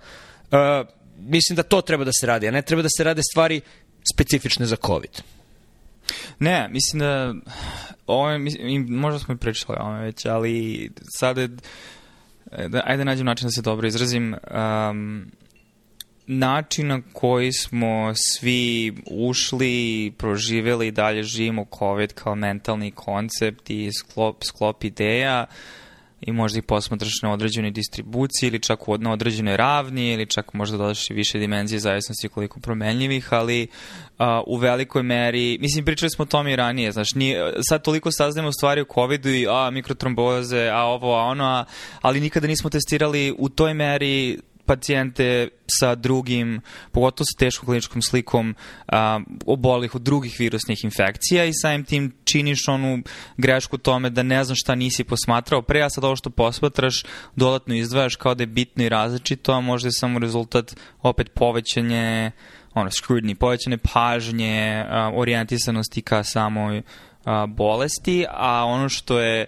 Uh, 0.51 0.59
mislim 1.19 1.57
da 1.57 1.63
to 1.63 1.81
treba 1.81 2.05
da 2.05 2.13
se 2.13 2.27
radi, 2.27 2.49
a 2.49 2.51
ne 2.51 2.63
treba 2.63 2.83
da 2.83 2.89
se 2.97 3.05
rade 3.05 3.23
stvari 3.23 3.61
specifične 4.15 4.67
za 4.67 4.77
COVID. 4.77 5.23
Ne, 6.39 6.69
mislim 6.69 7.01
da 7.01 7.35
ovo 8.07 8.31
je, 8.31 8.39
mislim, 8.39 8.87
možda 8.89 9.19
smo 9.19 9.35
i 9.35 9.37
pričali 9.37 9.77
o 9.79 9.83
ovome 9.83 10.05
već, 10.05 10.27
ali 10.27 10.91
sada 11.19 11.49
da, 12.69 12.83
ajde 12.85 13.05
nađem 13.05 13.27
način 13.27 13.47
da 13.47 13.53
se 13.53 13.63
dobro 13.63 13.87
izrazim. 13.87 14.35
Um, 14.35 15.31
način 16.27 16.87
na 16.87 17.01
koji 17.13 17.53
smo 17.53 18.13
svi 18.15 18.95
ušli, 19.11 20.13
proživeli 20.19 20.87
i 20.87 20.93
dalje 20.93 21.23
živimo 21.23 21.67
COVID 21.79 22.13
kao 22.13 22.35
mentalni 22.35 22.91
koncept 22.91 23.71
i 23.71 23.91
sklop, 23.93 24.45
sklop 24.45 24.85
ideja 24.85 25.47
i 26.27 26.33
možda 26.33 26.59
ih 26.59 26.65
posmatraš 26.65 27.23
na 27.23 27.33
određenoj 27.33 27.71
distribuciji 27.71 28.49
ili 28.49 28.61
čak 28.61 28.79
na 28.99 29.13
određenoj 29.13 29.57
ravni 29.57 30.13
ili 30.13 30.27
čak 30.27 30.53
možda 30.53 30.77
dodaš 30.77 31.11
i 31.11 31.15
više 31.15 31.39
dimenzije 31.39 31.79
zavisnosti 31.79 32.29
koliko 32.29 32.61
promenljivih, 32.61 33.33
ali 33.33 33.67
uh, 34.19 34.27
u 34.47 34.57
velikoj 34.57 35.03
meri, 35.03 35.59
mislim 35.61 35.85
pričali 35.85 36.11
smo 36.11 36.23
o 36.23 36.27
tome 36.27 36.53
i 36.53 36.57
ranije, 36.57 36.93
znaš, 36.93 37.15
nije, 37.15 37.53
sad 37.69 37.83
toliko 37.83 38.11
saznajemo 38.13 38.53
stvari 38.53 38.81
o 38.81 38.95
COVID-u 38.95 39.29
i 39.29 39.47
a, 39.49 39.71
mikrotromboze, 39.71 40.69
a 40.73 40.83
ovo, 40.83 41.15
a 41.15 41.23
ono, 41.23 41.45
a, 41.45 41.65
ali 42.01 42.21
nikada 42.21 42.47
nismo 42.47 42.71
testirali 42.71 43.35
u 43.39 43.49
toj 43.49 43.75
meri 43.75 44.39
pacijente 44.67 45.49
sa 45.67 45.95
drugim, 45.95 46.61
pogotovo 46.93 47.25
sa 47.25 47.39
teškom 47.39 47.67
kliničkom 47.67 48.03
slikom 48.03 48.55
a, 48.87 49.21
obolih 49.47 49.95
od 49.95 50.03
drugih 50.03 50.37
virusnih 50.39 50.85
infekcija 50.85 51.45
i 51.45 51.55
samim 51.63 51.85
tim 51.85 52.13
činiš 52.25 52.69
onu 52.69 53.03
grešku 53.37 53.79
tome 53.79 54.11
da 54.11 54.23
ne 54.23 54.45
znam 54.45 54.57
šta 54.57 54.75
nisi 54.75 55.05
posmatrao. 55.05 55.63
Pre, 55.63 55.83
a 55.83 55.91
sad 55.91 56.05
ovo 56.05 56.17
što 56.17 56.31
posmatraš 56.31 57.03
dodatno 57.37 57.75
izdvajaš 57.75 58.17
kao 58.17 58.35
da 58.35 58.43
je 58.43 58.47
bitno 58.47 58.85
i 58.85 58.89
različito, 58.89 59.53
a 59.53 59.61
možda 59.61 59.89
je 59.89 59.93
samo 59.93 60.19
rezultat 60.19 60.77
opet 61.03 61.33
povećanje 61.35 62.31
ono, 62.75 62.91
scrutiny, 62.91 63.35
povećane 63.35 63.79
pažnje, 63.79 64.85
a, 64.89 65.11
orijentisanosti 65.15 66.03
ka 66.03 66.25
samoj 66.25 66.83
a, 67.25 67.47
bolesti, 67.47 68.27
a 68.31 68.65
ono 68.65 68.89
što 68.89 69.21
je 69.21 69.47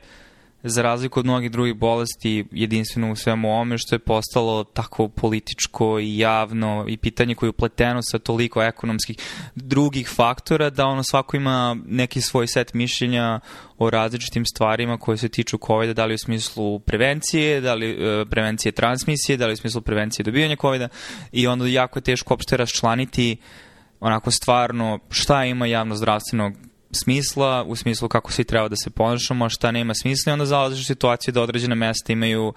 za 0.69 0.83
razliku 0.83 1.21
od 1.21 1.27
mnogih 1.27 1.51
drugih 1.51 1.75
bolesti 1.75 2.45
jedinstveno 2.51 3.13
u 3.13 3.17
svemu 3.17 3.49
ovome 3.49 3.79
što 3.79 3.95
je 3.95 3.99
postalo 3.99 4.65
tako 4.65 5.09
političko 5.09 5.99
i 5.99 6.19
javno 6.19 6.85
i 6.89 6.97
pitanje 6.97 7.35
koje 7.35 7.47
je 7.47 7.51
upleteno 7.51 8.01
sa 8.03 8.19
toliko 8.19 8.63
ekonomskih 8.63 9.17
drugih 9.55 10.09
faktora 10.09 10.71
da 10.71 10.87
ono 10.87 11.03
svako 11.03 11.37
ima 11.37 11.77
neki 11.87 12.21
svoj 12.21 12.47
set 12.47 12.75
mišljenja 12.75 13.41
o 13.79 13.91
različitim 13.91 14.45
stvarima 14.47 14.99
koje 14.99 15.19
se 15.19 15.29
tiču 15.29 15.59
COVID-a, 15.67 15.93
da 15.93 16.05
li 16.05 16.15
u 16.15 16.19
smislu 16.19 16.79
prevencije, 16.79 17.61
da 17.61 17.75
li 17.75 17.91
e, 17.91 18.25
prevencije 18.31 18.73
transmisije, 18.73 19.37
da 19.37 19.47
li 19.47 19.53
u 19.53 19.57
smislu 19.57 19.81
prevencije 19.81 20.25
dobijanja 20.25 20.57
COVID-a 20.61 20.89
i 21.33 21.47
onda 21.47 21.67
jako 21.67 21.99
je 21.99 22.03
teško 22.03 22.35
opšte 22.35 22.57
raščlaniti 22.57 23.37
onako 24.01 24.31
stvarno 24.31 24.99
šta 25.11 25.45
ima 25.45 25.67
javno 25.67 25.95
zdravstvenog 25.95 26.53
smisla, 26.91 27.65
u 27.65 27.77
smislu 27.77 28.09
kako 28.09 28.33
svi 28.33 28.45
treba 28.45 28.69
da 28.69 28.77
se 28.77 28.91
ponašamo, 28.91 29.45
a 29.45 29.49
šta 29.49 29.71
nema 29.71 29.95
smisla 29.95 30.31
i 30.31 30.33
onda 30.33 30.47
zalaziš 30.47 30.81
u 30.81 30.85
situaciju 30.87 31.33
da 31.33 31.43
određene 31.43 31.75
mesta 31.75 32.13
imaju 32.13 32.53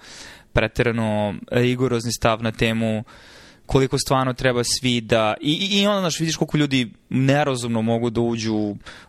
preterano 0.52 1.34
rigorozni 1.50 2.12
stav 2.12 2.42
na 2.42 2.52
temu 2.52 3.04
koliko 3.66 3.98
stvarno 3.98 4.32
treba 4.32 4.62
svi 4.64 5.00
da... 5.00 5.34
I, 5.40 5.52
i, 5.52 5.82
i 5.82 5.86
onda, 5.86 6.00
znaš, 6.00 6.20
vidiš 6.20 6.36
koliko 6.36 6.56
ljudi 6.56 6.92
nerazumno 7.08 7.82
mogu 7.82 8.10
da 8.10 8.20
uđu 8.20 8.54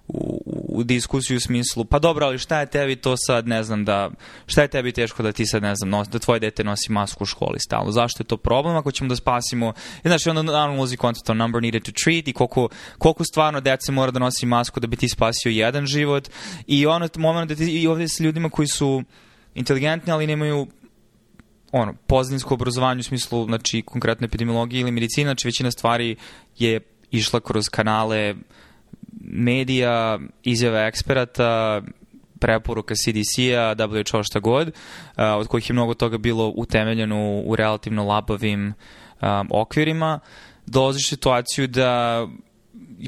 u, 0.08 0.41
u, 0.72 0.84
diskusiju 0.84 1.38
u 1.38 1.40
smislu, 1.40 1.86
pa 1.86 2.00
dobro, 2.00 2.26
ali 2.26 2.38
šta 2.38 2.60
je 2.60 2.66
tebi 2.66 2.96
to 2.96 3.18
sad, 3.18 3.48
ne 3.48 3.64
znam, 3.64 3.86
da... 3.86 4.10
Šta 4.46 4.62
je 4.62 4.68
tebi 4.68 4.92
teško 4.92 5.24
da 5.24 5.32
ti 5.32 5.46
sad, 5.46 5.62
ne 5.62 5.76
znam, 5.76 5.90
nos, 5.90 6.10
da 6.10 6.20
tvoje 6.20 6.40
dete 6.40 6.64
nosi 6.64 6.92
masku 6.92 7.24
u 7.24 7.28
školi 7.28 7.60
stalno? 7.60 7.92
Zašto 7.92 8.24
je 8.24 8.28
to 8.28 8.38
problem 8.38 8.76
ako 8.76 8.92
ćemo 8.92 9.10
da 9.10 9.16
spasimo... 9.16 9.74
I, 10.04 10.08
znaš, 10.08 10.28
onda 10.28 10.42
naravno 10.42 10.78
ulazi 10.78 10.98
koncept 10.98 11.30
o 11.30 11.34
number 11.34 11.62
needed 11.62 11.84
to 11.84 11.92
treat 12.04 12.28
i 12.28 12.34
koliko, 12.34 12.70
koliko 12.98 13.24
stvarno 13.24 13.62
dece 13.62 13.92
mora 13.92 14.12
da 14.12 14.20
nosi 14.20 14.46
masku 14.46 14.80
da 14.80 14.88
bi 14.88 14.96
ti 14.96 15.10
spasio 15.10 15.50
jedan 15.50 15.86
život. 15.86 16.30
I 16.68 16.86
ono 16.86 17.08
moment 17.18 17.50
da 17.50 17.56
ti, 17.56 17.82
i 17.82 17.88
ovde 17.88 18.08
sa 18.08 18.24
ljudima 18.24 18.50
koji 18.50 18.68
su 18.68 19.04
inteligentni, 19.56 20.14
ali 20.14 20.28
nemaju 20.28 20.68
ono, 21.72 21.94
pozadinsko 22.08 22.54
obrazovanje 22.54 23.00
u 23.00 23.04
smislu, 23.04 23.46
znači, 23.46 23.82
konkretno 23.82 24.26
epidemiologije 24.26 24.82
ili 24.82 24.92
medicina, 24.92 25.28
znači 25.28 25.48
većina 25.48 25.72
stvari 25.72 26.16
je 26.58 26.80
išla 27.12 27.40
kroz 27.40 27.70
kanale 27.70 28.36
medija, 29.22 30.20
izjave 30.44 30.88
eksperata, 30.88 31.82
preporuka 32.40 32.96
CDC-a, 32.96 33.76
WHO, 33.76 34.24
šta 34.24 34.40
god, 34.40 34.68
uh, 34.68 34.74
od 35.38 35.48
kojih 35.48 35.70
je 35.70 35.74
mnogo 35.74 35.94
toga 35.94 36.18
bilo 36.18 36.54
utemeljeno 36.56 37.42
u 37.46 37.56
relativno 37.56 38.06
labavim 38.06 38.68
um, 39.22 39.48
okvirima, 39.52 40.20
dolaziš 40.66 41.10
situaciju 41.10 41.68
da 41.68 42.28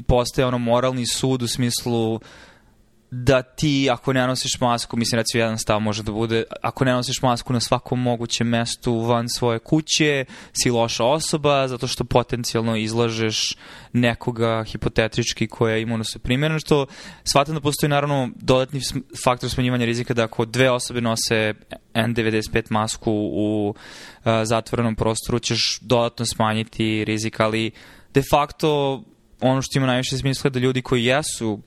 postaje 0.06 0.46
ono 0.46 0.58
moralni 0.58 1.06
sud 1.06 1.42
u 1.42 1.48
smislu 1.48 2.14
uh, 2.14 2.20
da 3.16 3.42
ti 3.42 3.88
ako 3.90 4.12
ne 4.12 4.26
nosiš 4.26 4.60
masku, 4.60 4.96
mislim 4.96 5.18
recimo 5.18 5.42
jedan 5.42 5.58
stav 5.58 5.80
može 5.80 6.02
da 6.02 6.12
bude, 6.12 6.44
ako 6.62 6.84
ne 6.84 6.92
nosiš 6.92 7.22
masku 7.22 7.52
na 7.52 7.60
svakom 7.60 8.02
mogućem 8.02 8.48
mestu 8.48 9.00
van 9.00 9.28
svoje 9.28 9.58
kuće, 9.58 10.24
si 10.52 10.70
loša 10.70 11.04
osoba 11.04 11.68
zato 11.68 11.86
što 11.86 12.04
potencijalno 12.04 12.76
izlažeš 12.76 13.56
nekoga 13.92 14.64
hipotetički 14.66 15.46
koja 15.46 15.74
je 15.74 15.82
imunosuprimjerna, 15.82 16.58
što 16.58 16.86
shvatam 17.24 17.54
da 17.54 17.60
postoji 17.60 17.90
naravno 17.90 18.30
dodatni 18.36 18.80
faktor 19.24 19.50
smanjivanja 19.50 19.84
rizika 19.84 20.14
da 20.14 20.24
ako 20.24 20.44
dve 20.44 20.70
osobe 20.70 21.00
nose 21.00 21.54
N95 21.94 22.62
masku 22.70 23.12
u 23.12 23.68
uh, 23.68 23.74
zatvorenom 24.44 24.94
prostoru 24.94 25.38
ćeš 25.38 25.78
dodatno 25.80 26.26
smanjiti 26.26 27.04
rizik, 27.04 27.40
ali 27.40 27.70
de 28.14 28.22
facto 28.30 29.02
ono 29.40 29.62
što 29.62 29.78
ima 29.78 29.86
najviše 29.86 30.18
smisla 30.18 30.48
je 30.48 30.52
da 30.52 30.58
ljudi 30.58 30.82
koji 30.82 31.04
jesu 31.04 31.60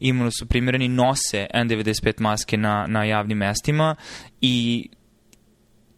imuno 0.00 0.30
su 0.30 0.46
primjereni, 0.46 0.88
nose 0.88 1.46
N95 1.54 2.20
maske 2.20 2.56
na, 2.56 2.86
na 2.88 3.04
javnim 3.04 3.38
mestima 3.38 3.96
i 4.40 4.88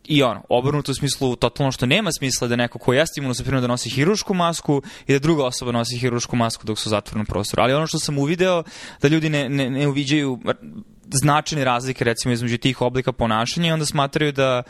I 0.09 0.23
ono, 0.23 0.43
obrnuto 0.49 0.93
u 0.93 0.95
smislu 0.95 1.37
totalno 1.37 1.73
što 1.73 1.87
nema 1.87 2.11
smisla 2.13 2.49
da 2.49 2.57
neko 2.57 2.79
ko 2.79 2.93
jeste 2.93 3.21
imunosuprimer 3.21 3.61
da 3.61 3.67
nosi 3.67 3.91
hirušku 3.91 4.35
masku 4.35 4.83
i 5.07 5.13
da 5.13 5.19
druga 5.19 5.45
osoba 5.45 5.73
nosi 5.73 5.99
hirušku 5.99 6.37
masku 6.37 6.67
dok 6.67 6.79
su 6.79 6.89
u 6.89 6.91
zatvornom 6.91 7.27
prostoru. 7.27 7.63
Ali 7.63 7.73
ono 7.73 7.87
što 7.87 7.99
sam 7.99 8.19
uvideo, 8.19 8.63
da 9.03 9.09
ljudi 9.09 9.31
ne, 9.31 9.49
ne, 9.49 9.71
ne 9.71 9.89
uviđaju 9.89 10.41
značajne 11.23 11.65
razlike 11.65 12.05
recimo 12.05 12.35
između 12.35 12.59
tih 12.59 12.81
oblika 12.81 13.13
ponašanja 13.13 13.69
i 13.69 13.73
onda 13.73 13.87
smatraju 13.87 14.33
da 14.33 14.63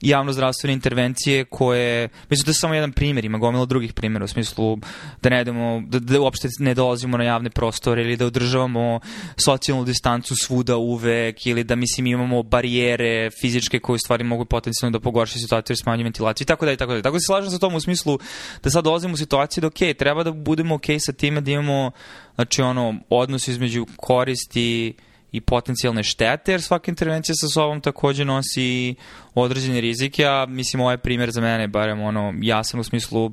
javnozdravstvene 0.00 0.72
intervencije 0.72 1.44
koje, 1.44 2.08
mislim 2.30 2.44
da 2.44 2.50
je 2.50 2.54
samo 2.54 2.74
jedan 2.74 2.92
primjer, 2.92 3.24
ima 3.24 3.38
gomila 3.38 3.64
drugih 3.64 3.92
primjera 3.92 4.24
u 4.24 4.28
smislu 4.28 4.78
da 5.22 5.28
ne 5.28 5.40
idemo, 5.40 5.82
da, 5.86 5.98
da 5.98 6.20
uopšte 6.20 6.48
ne 6.58 6.74
dolazimo 6.74 7.16
na 7.16 7.24
javne 7.24 7.50
prostore 7.50 8.02
ili 8.02 8.16
da 8.16 8.26
održavamo 8.26 9.00
socijalnu 9.36 9.84
distancu 9.84 10.34
svuda 10.36 10.76
uvek 10.76 11.46
ili 11.46 11.64
da 11.64 11.76
mislim 11.76 12.06
imamo 12.06 12.42
barijere 12.42 13.30
fizičke 13.40 13.78
koje 13.78 13.98
stvari 13.98 14.24
mogu 14.24 14.44
potencijalno 14.44 14.98
da 14.98 15.02
pogoršaju 15.02 15.42
situaciju 15.42 15.74
jer 15.74 15.78
smanjuju 15.82 16.04
ventilaciju 16.04 16.44
i 16.44 16.46
tako 16.46 16.66
da 16.66 16.72
i 16.72 16.76
tako 16.76 16.94
da. 16.94 17.02
Tako 17.02 17.16
da 17.16 17.20
se 17.20 17.26
slažem 17.26 17.50
sa 17.50 17.58
tom 17.58 17.74
u 17.74 17.80
smislu 17.80 18.18
da 18.62 18.70
sad 18.70 18.84
dolazimo 18.84 19.14
u 19.14 19.16
situaciju 19.16 19.60
da 19.60 19.66
ok, 19.66 19.96
treba 19.98 20.22
da 20.22 20.32
budemo 20.32 20.74
ok 20.74 20.86
sa 20.98 21.12
time 21.12 21.40
da 21.40 21.50
imamo 21.50 21.90
znači 22.34 22.62
ono 22.62 22.94
odnos 23.10 23.48
između 23.48 23.86
koristi 23.96 24.94
i 25.36 25.40
potencijalne 25.40 26.02
štete, 26.02 26.52
jer 26.52 26.62
svaka 26.62 26.90
intervencija 26.90 27.34
sa 27.34 27.48
sobom 27.48 27.80
takođe 27.80 28.24
nosi 28.24 28.94
određene 29.34 29.80
rizike, 29.80 30.24
a 30.24 30.46
mislim 30.48 30.82
ovaj 30.82 30.96
primjer 30.96 31.30
za 31.30 31.40
mene 31.40 31.68
barem 31.68 32.00
ono 32.00 32.34
jasan 32.40 32.80
u 32.80 32.84
smislu 32.84 33.30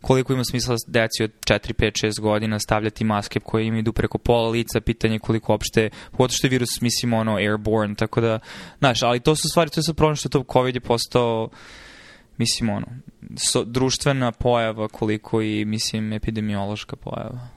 koliko 0.00 0.32
ima 0.32 0.44
smisla 0.44 0.76
deci 0.86 1.24
od 1.24 1.30
4, 1.46 1.72
5, 1.72 2.06
6 2.06 2.20
godina 2.20 2.58
stavljati 2.58 3.04
maske 3.04 3.40
koje 3.40 3.66
im 3.66 3.76
idu 3.76 3.92
preko 3.92 4.18
pola 4.18 4.48
lica, 4.48 4.80
pitanje 4.80 5.18
koliko 5.18 5.54
opšte, 5.54 5.90
pogotovo 6.10 6.36
što 6.36 6.46
je 6.46 6.50
virus, 6.50 6.80
mislim, 6.80 7.12
ono, 7.12 7.36
airborne, 7.36 7.94
tako 7.94 8.20
da, 8.20 8.38
znaš, 8.78 9.02
ali 9.02 9.20
to 9.20 9.36
su 9.36 9.48
stvari, 9.48 9.70
to 9.70 9.80
je 9.80 9.84
sad 9.84 9.96
problem 9.96 10.16
što 10.16 10.28
to 10.28 10.44
COVID 10.52 10.74
je 10.74 10.80
postao, 10.80 11.48
mislim, 12.38 12.70
ono, 12.70 12.86
so, 13.36 13.64
društvena 13.64 14.32
pojava 14.32 14.88
koliko 14.88 15.42
i, 15.42 15.64
mislim, 15.64 16.12
epidemiološka 16.12 16.96
pojava 16.96 17.48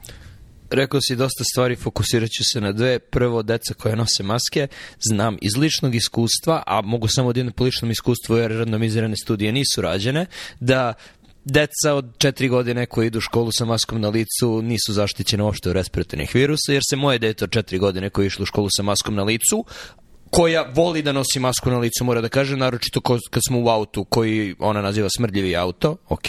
rekao 0.72 1.02
si 1.02 1.16
dosta 1.16 1.44
stvari, 1.44 1.76
fokusirat 1.76 2.30
ću 2.30 2.44
se 2.44 2.62
na 2.62 2.72
dve. 2.72 3.00
Prvo, 3.00 3.44
deca 3.44 3.74
koje 3.74 3.96
nose 3.96 4.24
maske, 4.24 4.68
znam 5.00 5.38
iz 5.42 5.58
ličnog 5.58 5.96
iskustva, 5.96 6.64
a 6.68 6.82
mogu 6.82 7.08
samo 7.08 7.34
da 7.34 7.52
po 7.52 7.64
ličnom 7.64 7.92
iskustvu, 7.92 8.38
jer 8.38 8.52
randomizirane 8.52 9.16
studije 9.18 9.52
nisu 9.52 9.82
rađene, 9.82 10.26
da 10.60 10.94
deca 11.46 11.94
od 11.94 12.18
četiri 12.18 12.48
godine 12.48 12.86
koji 12.86 13.08
idu 13.08 13.18
u 13.18 13.22
školu 13.22 13.52
sa 13.52 13.66
maskom 13.66 14.02
na 14.02 14.10
licu 14.10 14.62
nisu 14.62 14.94
zaštićene 14.94 15.44
uopšte 15.44 15.70
od 15.70 15.76
respiratornih 15.76 16.36
virusa, 16.36 16.74
jer 16.74 16.82
se 16.90 16.96
moje 16.96 17.20
dete 17.20 17.44
od 17.44 17.52
četiri 17.52 17.78
godine 17.78 18.10
koji 18.10 18.28
išlo 18.28 18.44
u 18.44 18.46
školu 18.46 18.68
sa 18.78 18.84
maskom 18.84 19.16
na 19.16 19.24
licu, 19.24 19.66
koja 20.30 20.66
voli 20.76 21.02
da 21.02 21.12
nosi 21.12 21.40
masku 21.40 21.70
na 21.70 21.78
licu, 21.78 22.04
mora 22.04 22.22
da 22.22 22.30
kaže, 22.30 22.58
naročito 22.58 23.02
kad 23.02 23.42
smo 23.48 23.60
u 23.60 23.70
autu 23.70 24.04
koji 24.04 24.56
ona 24.60 24.82
naziva 24.82 25.10
smrdljivi 25.18 25.56
auto, 25.56 25.98
ok, 26.10 26.28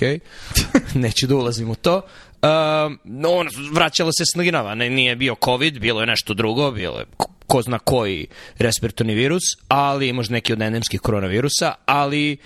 neću 0.94 1.26
da 1.26 1.36
ulazim 1.36 1.70
u 1.70 1.74
to, 1.74 2.02
on, 2.42 3.48
vraćalo 3.72 4.10
se 4.12 4.24
slinava, 4.34 4.74
nije 4.74 5.16
bio 5.16 5.36
COVID, 5.44 5.78
bilo 5.78 6.00
je 6.00 6.06
nešto 6.06 6.34
drugo, 6.34 6.70
bilo 6.70 6.98
je 6.98 7.06
ko 7.46 7.62
zna 7.62 7.78
koji 7.78 8.26
respiratorni 8.58 9.14
virus, 9.14 9.42
ali 9.68 10.12
možda 10.12 10.32
neki 10.32 10.52
od 10.52 10.62
endemskih 10.62 11.00
koronavirusa, 11.00 11.74
ali 11.86 12.36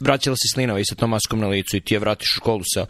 vraćala 0.00 0.36
se 0.36 0.48
slinava 0.54 0.80
i 0.80 0.84
sa 0.84 0.94
tom 0.94 1.10
maskom 1.10 1.40
na 1.40 1.48
licu 1.48 1.76
i 1.76 1.80
ti 1.80 1.94
je 1.94 1.98
vratiš 1.98 2.28
u 2.36 2.36
školu 2.36 2.62
sa 2.74 2.86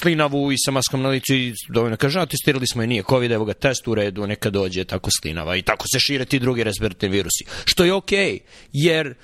slinavu 0.00 0.52
i 0.52 0.56
sa 0.58 0.70
maskom 0.70 1.02
na 1.02 1.08
licu 1.08 1.34
i 1.34 1.54
dovoljno 1.68 1.96
kaže, 1.96 2.20
a 2.20 2.26
testirali 2.26 2.66
smo 2.66 2.82
i 2.82 2.86
nije 2.86 3.02
COVID, 3.08 3.32
evo 3.32 3.44
ga 3.44 3.54
test 3.54 3.88
u 3.88 3.94
redu, 3.94 4.26
neka 4.26 4.50
dođe 4.50 4.84
tako 4.84 5.10
slinava 5.20 5.56
i 5.56 5.62
tako 5.62 5.84
se 5.92 6.00
šire 6.00 6.24
ti 6.24 6.38
drugi 6.38 6.64
respiratorni 6.64 7.16
virusi. 7.16 7.44
Što 7.64 7.84
je 7.84 7.92
okej, 7.92 8.32
okay, 8.32 8.38
jer 8.72 9.14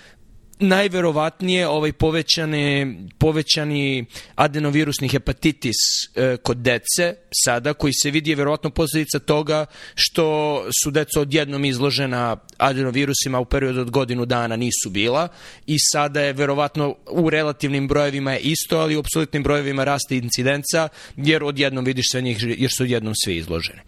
najverovatnije 0.61 1.69
ovaj 1.69 1.93
povećane, 1.93 2.95
povećani 3.19 4.05
adenovirusni 4.35 5.09
hepatitis 5.09 5.77
e, 6.15 6.37
kod 6.37 6.57
dece 6.57 7.15
sada, 7.45 7.75
koji 7.75 7.93
se 7.93 8.11
vidi 8.11 8.31
je 8.31 8.37
verovatno 8.37 8.71
posledica 8.71 9.19
toga 9.19 9.67
što 9.95 10.57
su 10.83 10.91
deca 10.91 11.21
odjednom 11.21 11.65
izložena 11.65 12.37
adenovirusima 12.59 13.39
u 13.39 13.45
periodu 13.45 13.81
od 13.81 13.91
godinu 13.91 14.25
dana 14.25 14.57
nisu 14.57 14.91
bila 14.91 15.29
i 15.67 15.77
sada 15.93 16.21
je 16.21 16.33
verovatno 16.33 16.97
u 17.11 17.31
relativnim 17.31 17.89
brojevima 17.89 18.33
je 18.33 18.41
isto, 18.41 18.79
ali 18.79 18.97
u 18.97 19.01
apsolutnim 19.01 19.43
brojevima 19.43 19.85
raste 19.85 20.17
incidenca 20.17 20.89
jer 21.17 21.45
odjednom 21.45 21.85
vidiš 21.85 22.11
sve 22.11 22.21
njih 22.21 22.39
jer 22.59 22.71
su 22.77 22.83
odjednom 22.83 23.15
svi 23.25 23.37
izloženi. 23.37 23.81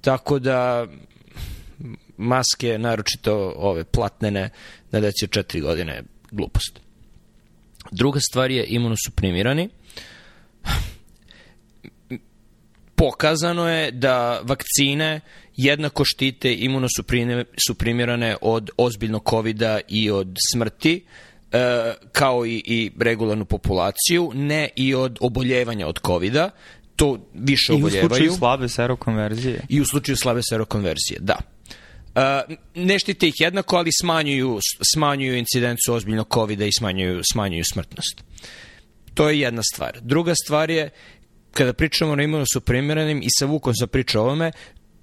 Tako 0.00 0.38
da 0.38 0.86
maske, 2.16 2.78
naročito 2.78 3.54
ove 3.56 3.84
platnene, 3.84 4.50
na 4.92 5.00
deci 5.00 5.24
od 5.24 5.30
četiri 5.30 5.60
godine 5.60 6.02
glupost. 6.30 6.80
Druga 7.90 8.20
stvar 8.20 8.50
je 8.50 8.66
imunosuprimirani. 8.68 9.68
Pokazano 12.94 13.68
je 13.68 13.90
da 13.90 14.40
vakcine 14.42 15.20
jednako 15.56 16.04
štite 16.04 16.54
imunosuprimirane 16.54 18.36
od 18.40 18.70
ozbiljnog 18.76 19.30
covid 19.30 19.62
i 19.88 20.10
od 20.10 20.36
smrti, 20.52 21.04
e, 21.52 21.94
kao 22.12 22.46
i, 22.46 22.62
i 22.66 22.90
regularnu 22.98 23.44
populaciju, 23.44 24.32
ne 24.34 24.68
i 24.76 24.94
od 24.94 25.18
oboljevanja 25.20 25.86
od 25.86 26.00
covid 26.06 26.34
-a. 26.34 26.50
To 26.96 27.18
više 27.34 27.72
oboljevaju. 27.72 28.02
I 28.02 28.06
u 28.06 28.08
slučaju 28.08 28.32
slabe 28.32 28.68
serokonverzije. 28.68 29.60
I 29.68 29.80
u 29.80 29.84
slučaju 29.84 30.16
slabe 30.16 30.40
serokonverzije, 30.42 31.18
da. 31.20 31.36
Uh, 32.14 32.56
ne 32.74 32.98
štite 32.98 33.28
ih 33.28 33.34
jednako, 33.38 33.76
ali 33.76 33.90
smanjuju, 34.00 34.58
smanjuju 34.94 35.36
incidencu 35.36 35.94
ozbiljnog 35.94 36.28
covid 36.34 36.60
i 36.60 36.72
smanjuju, 36.78 37.20
smanjuju 37.32 37.64
smrtnost. 37.72 38.24
To 39.14 39.28
je 39.28 39.40
jedna 39.40 39.62
stvar. 39.62 39.98
Druga 40.00 40.34
stvar 40.44 40.70
je, 40.70 40.90
kada 41.50 41.72
pričamo 41.72 42.12
o 42.12 42.20
imunosuprimiranim 42.20 43.22
i 43.22 43.28
sa 43.38 43.46
Vukom 43.46 43.74
sam 43.74 43.88
pričao 43.88 44.24
ovome, 44.24 44.52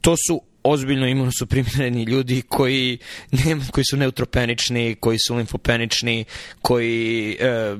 to 0.01 0.15
su 0.27 0.41
ozbiljno 0.63 1.07
imunosuprimirani 1.07 2.03
ljudi 2.03 2.41
koji, 2.41 2.97
ne, 3.31 3.57
koji 3.71 3.83
su 3.89 3.97
neutropenični, 3.97 4.95
koji 4.95 5.17
su 5.27 5.35
limfopenični, 5.35 6.25
koji 6.61 7.37
e, 7.39 7.75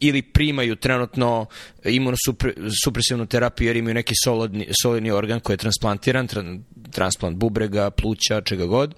ili 0.00 0.22
primaju 0.22 0.76
trenutno 0.76 1.46
imunosupresivnu 1.84 3.26
terapiju 3.26 3.66
jer 3.66 3.76
imaju 3.76 3.94
neki 3.94 4.14
solidni, 4.24 4.68
solidni 4.82 5.10
organ 5.10 5.40
koji 5.40 5.54
je 5.54 5.58
transplantiran, 5.58 6.26
tra, 6.26 6.42
transplant 6.92 7.36
bubrega, 7.36 7.90
pluća, 7.90 8.40
čega 8.40 8.66
god, 8.66 8.94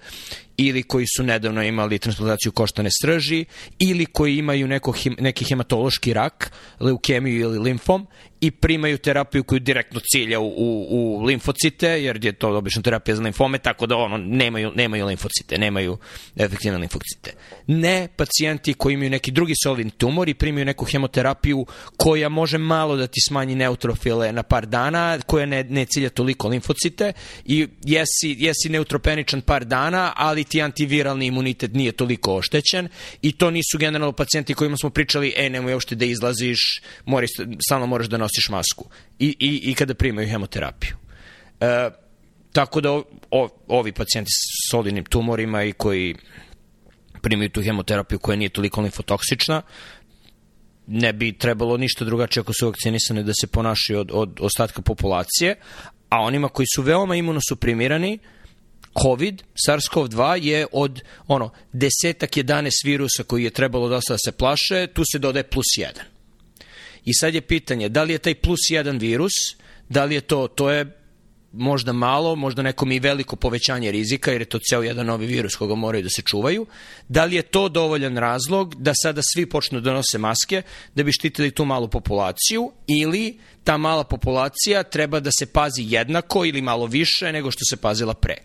ili 0.57 0.83
koji 0.83 1.05
su 1.17 1.23
nedavno 1.23 1.63
imali 1.63 1.99
transplantaciju 1.99 2.51
koštane 2.51 2.89
srži, 3.01 3.45
ili 3.79 4.05
koji 4.05 4.37
imaju 4.37 4.67
neko, 4.67 4.93
neki 5.19 5.45
hematološki 5.45 6.13
rak, 6.13 6.51
leukemiju 6.79 7.39
ili 7.39 7.59
limfom, 7.59 8.07
i 8.41 8.51
primaju 8.51 8.97
terapiju 8.97 9.43
koju 9.43 9.59
direktno 9.59 9.99
cilja 10.11 10.39
u, 10.39 10.47
u, 10.47 10.85
u 10.89 11.23
limfocite, 11.23 11.87
jer 11.87 12.25
je 12.25 12.31
to 12.31 12.57
obično 12.57 12.81
terapija 12.81 13.15
za 13.15 13.21
limfome, 13.21 13.57
tako 13.57 13.85
da 13.85 13.95
ono, 13.95 14.17
nemaju, 14.17 14.71
nemaju 14.75 15.05
limfocite, 15.05 15.57
nemaju 15.57 15.97
efektivne 16.35 16.77
limfocite. 16.77 17.33
Ne 17.67 18.07
pacijenti 18.15 18.73
koji 18.73 18.93
imaju 18.93 19.09
neki 19.09 19.31
drugi 19.31 19.53
solidni 19.63 19.91
tumor 19.91 20.29
i 20.29 20.33
primaju 20.33 20.65
neku 20.65 20.85
hemoterapiju 20.85 21.65
koja 21.97 22.29
može 22.29 22.57
malo 22.57 22.95
da 22.95 23.07
ti 23.07 23.19
smanji 23.27 23.55
neutrofile 23.55 24.31
na 24.31 24.43
par 24.43 24.65
dana, 24.65 25.19
koja 25.25 25.45
ne, 25.45 25.63
ne 25.63 25.85
cilja 25.85 26.09
toliko 26.09 26.47
limfocite 26.47 27.13
i 27.45 27.67
jesi, 27.83 28.35
jesi 28.37 28.69
neutropeničan 28.69 29.41
par 29.41 29.65
dana, 29.65 30.13
ali 30.15 30.43
ti 30.45 30.61
antiviralni 30.61 31.25
imunitet 31.25 31.73
nije 31.73 31.91
toliko 31.91 32.35
oštećen 32.35 32.87
i 33.21 33.31
to 33.31 33.51
nisu 33.51 33.77
generalno 33.77 34.11
pacijenti 34.11 34.53
kojima 34.53 34.77
smo 34.77 34.89
pričali, 34.89 35.33
e, 35.37 35.49
nemoj 35.49 35.73
uopšte 35.73 35.95
da 35.95 36.05
izlaziš, 36.05 36.81
mori, 37.05 37.27
stalno 37.67 37.85
moraš 37.85 38.07
da 38.07 38.17
nosiš 38.17 38.49
masku 38.49 38.89
i, 39.19 39.35
i, 39.39 39.71
i 39.71 39.73
kada 39.73 39.93
primaju 39.93 40.27
hemoterapiju. 40.27 40.95
E, 41.59 41.89
tako 42.51 42.81
da 42.81 42.91
o, 42.91 43.03
o, 43.31 43.49
ovi 43.67 43.91
pacijenti 43.91 44.29
s 44.31 44.71
solidnim 44.71 45.05
tumorima 45.05 45.63
i 45.63 45.71
koji 45.71 46.15
primaju 47.21 47.49
tu 47.49 47.61
hemoterapiju 47.61 48.19
koja 48.19 48.35
nije 48.35 48.49
toliko 48.49 48.81
limfotoksična, 48.81 49.61
ne 50.87 51.13
bi 51.13 51.37
trebalo 51.37 51.77
ništa 51.77 52.05
drugačije 52.05 52.41
ako 52.41 52.53
su 52.53 52.65
vakcinisani 52.65 53.23
da 53.23 53.33
se 53.41 53.47
ponašaju 53.47 53.99
od, 53.99 54.11
od 54.13 54.37
ostatka 54.41 54.81
populacije, 54.81 55.55
a 56.09 56.19
onima 56.21 56.47
koji 56.49 56.65
su 56.75 56.81
veoma 56.81 57.15
imunosuprimirani, 57.15 58.19
COVID, 59.01 59.43
SARS-CoV-2 59.67 60.43
je 60.43 60.67
od 60.71 61.01
ono, 61.27 61.49
desetak 61.73 62.31
11 62.31 62.69
virusa 62.85 63.23
koji 63.23 63.43
je 63.43 63.49
trebalo 63.49 63.89
dosta 63.89 64.13
da 64.13 64.17
se 64.25 64.31
plaše, 64.31 64.87
tu 64.93 65.03
se 65.11 65.19
dodaje 65.19 65.43
plus 65.43 65.65
1. 65.77 65.89
I 67.05 67.13
sad 67.13 67.33
je 67.33 67.41
pitanje, 67.41 67.89
da 67.89 68.03
li 68.03 68.13
je 68.13 68.17
taj 68.17 68.35
plus 68.35 68.59
1 68.71 68.99
virus, 68.99 69.33
da 69.89 70.05
li 70.05 70.15
je 70.15 70.21
to, 70.21 70.47
to 70.47 70.71
je 70.71 70.85
možda 71.55 71.93
malo, 71.93 72.35
možda 72.35 72.61
nekom 72.61 72.91
i 72.91 72.99
veliko 72.99 73.35
povećanje 73.35 73.91
rizika, 73.91 74.31
jer 74.31 74.41
je 74.41 74.45
to 74.45 74.59
ceo 74.59 74.83
jedan 74.83 75.05
novi 75.05 75.25
virus 75.25 75.55
koga 75.55 75.75
moraju 75.75 76.03
da 76.03 76.09
se 76.09 76.21
čuvaju. 76.21 76.65
Da 77.07 77.25
li 77.25 77.35
je 77.35 77.41
to 77.41 77.69
dovoljan 77.69 78.17
razlog 78.17 78.75
da 78.75 78.93
sada 79.03 79.21
svi 79.23 79.45
počnu 79.49 79.81
da 79.81 79.93
nose 79.93 80.17
maske 80.17 80.61
da 80.95 81.03
bi 81.03 81.11
štitili 81.11 81.51
tu 81.51 81.65
malu 81.65 81.87
populaciju 81.87 82.71
ili 82.87 83.39
ta 83.65 83.77
mala 83.77 84.03
populacija 84.03 84.83
treba 84.83 85.19
da 85.19 85.29
se 85.39 85.45
pazi 85.45 85.83
jednako 85.87 86.45
ili 86.45 86.61
malo 86.61 86.85
više 86.85 87.31
nego 87.31 87.51
što 87.51 87.65
se 87.69 87.77
pazila 87.77 88.13
pre. 88.13 88.35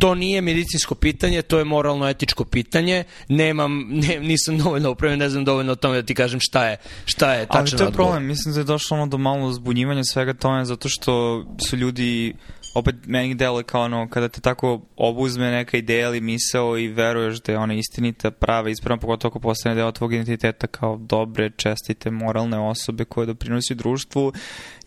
To 0.00 0.14
nije 0.14 0.40
medicinsko 0.40 0.94
pitanje, 0.94 1.42
to 1.42 1.58
je 1.58 1.64
moralno-etičko 1.64 2.44
pitanje. 2.44 3.04
Nemam, 3.28 3.86
ne, 3.90 4.20
nisam 4.20 4.58
dovoljno 4.58 4.90
upravljen, 4.90 5.18
ne 5.18 5.28
znam 5.28 5.44
dovoljno 5.44 5.72
o 5.72 5.76
tome 5.76 5.96
da 5.96 6.06
ti 6.06 6.14
kažem 6.14 6.40
šta 6.40 6.66
je, 6.68 6.76
šta 7.04 7.34
je 7.34 7.46
tačan 7.46 7.62
odgovor. 7.62 7.70
Ali 7.70 7.78
to 7.78 7.84
je 7.84 7.92
problem, 7.92 8.26
mislim 8.26 8.54
da 8.54 8.60
je 8.60 8.64
došlo 8.64 8.96
ono 8.96 9.06
do 9.06 9.18
malo 9.18 9.52
zbunjivanja 9.52 10.04
svega 10.04 10.34
tome, 10.34 10.64
zato 10.64 10.88
što 10.88 11.44
su 11.68 11.76
ljudi 11.76 12.34
opet 12.78 12.94
meni 13.06 13.34
deluje 13.34 13.64
kao 13.64 13.82
ono, 13.82 14.08
kada 14.10 14.28
te 14.28 14.40
tako 14.40 14.80
obuzme 14.96 15.50
neka 15.50 15.76
ideja 15.76 16.08
ili 16.08 16.20
misao 16.20 16.78
i 16.78 16.88
veruješ 16.88 17.40
da 17.40 17.52
je 17.52 17.58
ona 17.58 17.74
istinita, 17.74 18.30
prava, 18.30 18.70
ispravna, 18.70 19.00
pogotovo 19.00 19.30
ako 19.30 19.40
postane 19.40 19.74
deo 19.74 19.92
tvog 19.92 20.12
identiteta 20.12 20.66
kao 20.66 20.96
dobre, 20.96 21.50
čestite, 21.56 22.10
moralne 22.10 22.58
osobe 22.58 23.04
koje 23.04 23.26
doprinosi 23.26 23.74
društvu, 23.74 24.32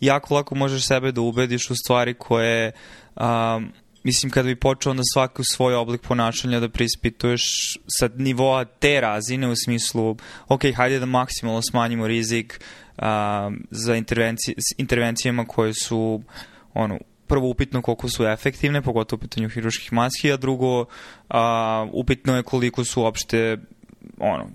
jako 0.00 0.34
lako 0.34 0.54
možeš 0.54 0.86
sebe 0.86 1.12
da 1.12 1.20
ubediš 1.20 1.70
u 1.70 1.74
stvari 1.74 2.14
koje 2.14 2.72
um, 3.16 3.72
mislim 4.04 4.30
kada 4.30 4.46
bi 4.46 4.56
počeo 4.56 4.90
onda 4.90 5.02
svaki 5.12 5.42
svoj 5.44 5.74
oblik 5.74 6.00
ponašanja 6.00 6.60
da 6.60 6.68
prispituješ 6.68 7.42
sa 7.98 8.08
nivoa 8.16 8.64
te 8.64 9.00
razine 9.00 9.48
u 9.48 9.56
smislu 9.56 10.16
ok, 10.48 10.62
hajde 10.76 10.98
da 10.98 11.06
maksimalno 11.06 11.62
smanjimo 11.70 12.06
rizik 12.06 12.60
um, 12.96 13.66
za 13.70 13.96
intervenci, 13.96 14.54
intervencijama 14.78 15.44
koje 15.44 15.74
su 15.74 16.22
ono, 16.74 16.98
prvo 17.32 17.48
upitno 17.48 17.82
koliko 17.82 18.08
su 18.08 18.26
efektivne, 18.26 18.82
pogotovo 18.82 19.16
u 19.16 19.20
pitanju 19.20 19.48
hiruških 19.48 19.92
maski, 19.92 20.32
a 20.32 20.36
drugo 20.36 20.84
a, 21.28 21.86
upitno 21.92 22.36
je 22.36 22.42
koliko 22.42 22.84
su 22.84 23.02
uopšte 23.02 23.58
ono, 24.18 24.50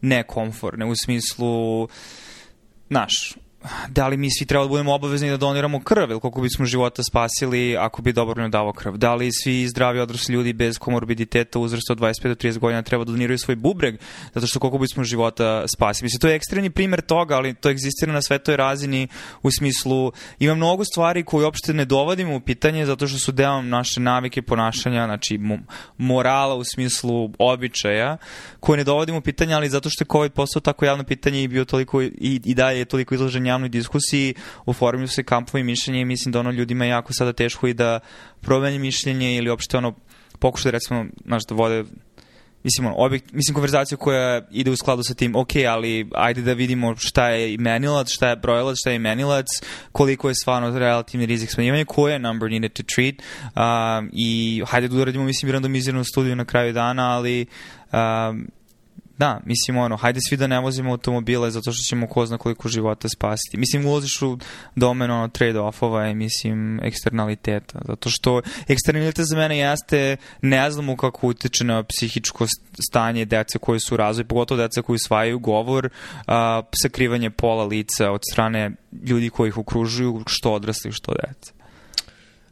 nekomforne 0.00 0.86
u 0.86 0.94
smislu 1.04 1.88
naš, 2.88 3.36
da 3.88 4.08
li 4.08 4.16
mi 4.16 4.28
svi 4.30 4.46
treba 4.46 4.64
da 4.64 4.68
budemo 4.68 4.94
obavezni 4.94 5.30
da 5.30 5.36
doniramo 5.36 5.80
krv 5.80 6.10
ili 6.10 6.20
koliko 6.20 6.40
bismo 6.40 6.64
života 6.64 7.02
spasili 7.02 7.76
ako 7.76 8.02
bi 8.02 8.12
dobrovoljno 8.12 8.48
davo 8.48 8.72
krv. 8.72 8.96
Da 8.96 9.14
li 9.14 9.30
svi 9.32 9.68
zdravi 9.68 10.00
odrasli 10.00 10.34
ljudi 10.34 10.52
bez 10.52 10.78
komorbiditeta 10.78 11.58
uzrasta 11.58 11.92
od 11.92 11.98
25 11.98 12.28
do 12.28 12.34
30 12.34 12.58
godina 12.58 12.82
treba 12.82 13.04
da 13.04 13.12
doniraju 13.12 13.38
svoj 13.38 13.56
bubreg 13.56 13.94
zato 14.34 14.46
što 14.46 14.60
koliko 14.60 14.78
bismo 14.78 15.04
života 15.04 15.64
spasili. 15.76 16.06
Mislim, 16.06 16.20
to 16.20 16.28
je 16.28 16.34
ekstremni 16.34 16.70
primer 16.70 17.00
toga, 17.00 17.36
ali 17.36 17.54
to 17.54 17.70
egzistira 17.70 18.12
na 18.12 18.22
svetoj 18.22 18.56
razini 18.56 19.08
u 19.42 19.50
smislu 19.50 20.12
ima 20.38 20.54
mnogo 20.54 20.84
stvari 20.84 21.24
koje 21.24 21.44
uopšte 21.44 21.74
ne 21.74 21.84
dovodimo 21.84 22.36
u 22.36 22.40
pitanje 22.40 22.86
zato 22.86 23.08
što 23.08 23.18
su 23.18 23.32
deo 23.32 23.62
naše 23.62 24.00
navike 24.00 24.42
ponašanja, 24.42 25.04
znači 25.04 25.40
morala 25.98 26.54
u 26.54 26.64
smislu 26.64 27.30
običaja 27.38 28.16
koje 28.60 28.76
ne 28.76 28.84
dovodimo 28.84 29.18
u 29.18 29.20
pitanje, 29.20 29.54
ali 29.54 29.68
zato 29.68 29.90
što 29.90 30.02
je 30.02 30.08
COVID 30.12 30.32
postao 30.32 30.60
tako 30.60 30.84
javno 30.84 31.04
pitanje 31.04 31.42
i 31.42 31.48
bio 31.48 31.64
toliko 31.64 32.02
i, 32.02 32.40
i 32.44 32.54
dalje 32.54 32.78
je 32.78 32.84
toliko 32.84 33.14
izložen 33.14 33.46
javnoj 33.52 33.68
diskusiji, 33.68 34.34
oformlju 34.66 35.08
se 35.08 35.22
kampovi 35.22 35.64
mišljenja 35.64 36.00
i 36.00 36.04
mislim 36.04 36.32
da 36.32 36.40
ono 36.40 36.50
ljudima 36.50 36.84
je 36.84 36.90
jako 36.90 37.12
sada 37.12 37.32
teško 37.32 37.68
i 37.68 37.74
da 37.74 38.00
promeni 38.40 38.78
mišljenje 38.78 39.36
ili 39.36 39.50
uopšte 39.50 39.78
ono 39.78 39.94
pokušaju 40.38 40.72
da 40.72 40.76
recimo, 40.76 41.06
znaš, 41.24 41.42
da 41.48 41.54
vode 41.54 41.84
mislim, 42.64 42.86
ono, 42.86 42.96
objekt, 42.96 43.32
mislim, 43.32 43.54
konverzaciju 43.54 43.98
koja 43.98 44.42
ide 44.50 44.70
u 44.70 44.76
skladu 44.76 45.02
sa 45.02 45.14
tim, 45.14 45.36
ok, 45.36 45.50
ali 45.68 46.08
ajde 46.14 46.42
da 46.42 46.52
vidimo 46.52 46.96
šta 46.96 47.28
je 47.28 47.54
imenilac, 47.54 48.10
šta 48.10 48.28
je 48.28 48.36
brojilac, 48.36 48.76
šta 48.78 48.90
je 48.90 48.96
imenilac, 48.96 49.46
koliko 49.92 50.28
je 50.28 50.34
stvarno 50.34 50.78
relativni 50.78 51.26
rizik 51.26 51.50
smanjivanja, 51.50 51.84
koje 51.84 52.12
je 52.12 52.18
number 52.18 52.50
needed 52.50 52.72
to 52.72 52.82
treat 52.94 53.14
um, 53.14 54.10
i 54.12 54.62
hajde 54.66 54.88
da 54.88 54.96
uradimo, 54.96 55.24
mislim, 55.24 55.52
randomiziranu 55.52 56.04
studiju 56.04 56.36
na 56.36 56.44
kraju 56.44 56.72
dana, 56.72 57.10
ali 57.10 57.46
um, 57.92 58.48
Da, 59.22 59.40
mislim, 59.44 59.76
ono, 59.76 59.96
hajde 59.96 60.20
svi 60.28 60.36
da 60.36 60.46
ne 60.46 60.60
vozimo 60.60 60.90
automobile 60.90 61.50
zato 61.50 61.72
što 61.72 61.82
ćemo 61.88 62.06
ko 62.06 62.26
zna 62.26 62.38
koliko 62.38 62.68
života 62.68 63.08
spasiti. 63.08 63.56
Mislim, 63.56 63.86
ulaziš 63.86 64.22
u 64.22 64.38
domen 64.76 65.10
ono, 65.10 65.28
trade-offova 65.28 66.10
i, 66.10 66.14
mislim, 66.14 66.80
eksternaliteta. 66.82 67.78
Zato 67.86 68.10
što 68.10 68.40
eksternalitet 68.68 69.26
za 69.28 69.36
mene 69.36 69.58
jeste, 69.58 70.16
ne 70.40 70.70
znamo 70.70 70.96
kako 70.96 71.26
utiče 71.26 71.64
na 71.64 71.82
psihičko 71.82 72.46
stanje 72.88 73.24
dece 73.24 73.58
koje 73.58 73.80
su 73.80 73.94
u 73.94 73.96
razvoju, 73.96 74.26
pogotovo 74.26 74.62
dece 74.62 74.82
koji 74.82 74.94
usvajaju 74.94 75.38
govor, 75.38 75.88
a, 76.26 76.62
sakrivanje 76.82 77.30
pola 77.30 77.64
lica 77.64 78.10
od 78.10 78.20
strane 78.32 78.70
ljudi 79.04 79.30
koji 79.30 79.48
ih 79.48 79.58
okružuju, 79.58 80.22
što 80.26 80.52
odrasli, 80.52 80.92
što 80.92 81.14
dece 81.14 81.52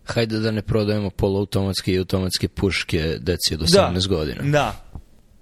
hajde 0.05 0.39
da 0.39 0.51
ne 0.51 0.63
prodajemo 0.63 1.11
poluautomatske 1.11 1.93
i 1.93 1.99
automatske 1.99 2.49
puške 2.49 3.19
deci 3.21 3.55
od 3.55 3.61
18 3.61 4.09
da, 4.09 4.09
godina. 4.09 4.43
Da, 4.43 4.77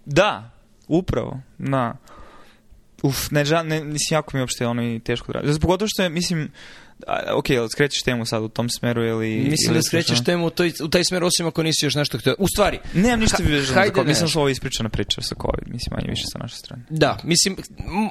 da, 0.05 0.58
Upravo, 0.89 1.41
da. 1.59 1.97
Uf, 3.03 3.31
ne, 3.31 3.45
žal, 3.45 3.67
ne, 3.67 3.85
mislim, 3.85 4.17
jako 4.17 4.31
mi 4.35 4.39
je 4.39 4.43
uopšte 4.43 4.67
ono 4.67 4.83
i 4.83 5.01
teško 5.01 5.33
da 5.33 5.39
radi. 5.39 5.61
Pogotovo 5.61 5.89
što 5.89 6.03
je, 6.03 6.09
mislim, 6.09 6.51
A, 7.07 7.35
ok, 7.35 7.51
ali 7.51 7.69
skrećeš 7.71 8.03
temu 8.03 8.27
sad 8.27 8.43
u 8.43 8.49
tom 8.49 8.69
smeru 8.71 9.05
ili... 9.05 9.29
Mislim 9.51 9.71
ili 9.71 9.79
da 9.79 9.83
skrećeš 9.83 10.25
temu 10.25 10.47
u, 10.47 10.51
toj, 10.51 10.73
u 10.83 10.89
taj 10.89 11.05
smer 11.05 11.25
osim 11.25 11.47
ako 11.47 11.63
nisi 11.63 11.87
još 11.87 11.95
nešto 11.95 12.19
htio. 12.19 12.35
U 12.39 12.47
stvari, 12.49 12.79
Nemam 12.95 13.21
ništa 13.21 13.37
Ha- 13.37 13.51
vezano 13.51 13.85
za 13.85 13.91
COVID. 13.95 14.09
Mislim 14.09 14.29
što 14.29 14.39
ovo 14.39 14.49
je 14.49 14.53
ispričana 14.53 14.89
priča 14.89 15.23
sa 15.23 15.35
COVID, 15.35 15.73
mislim, 15.73 15.97
manje 15.97 16.09
više 16.09 16.23
sa 16.33 16.39
naše 16.39 16.57
strane. 16.57 16.83
Da, 16.91 17.19
mislim, 17.25 17.57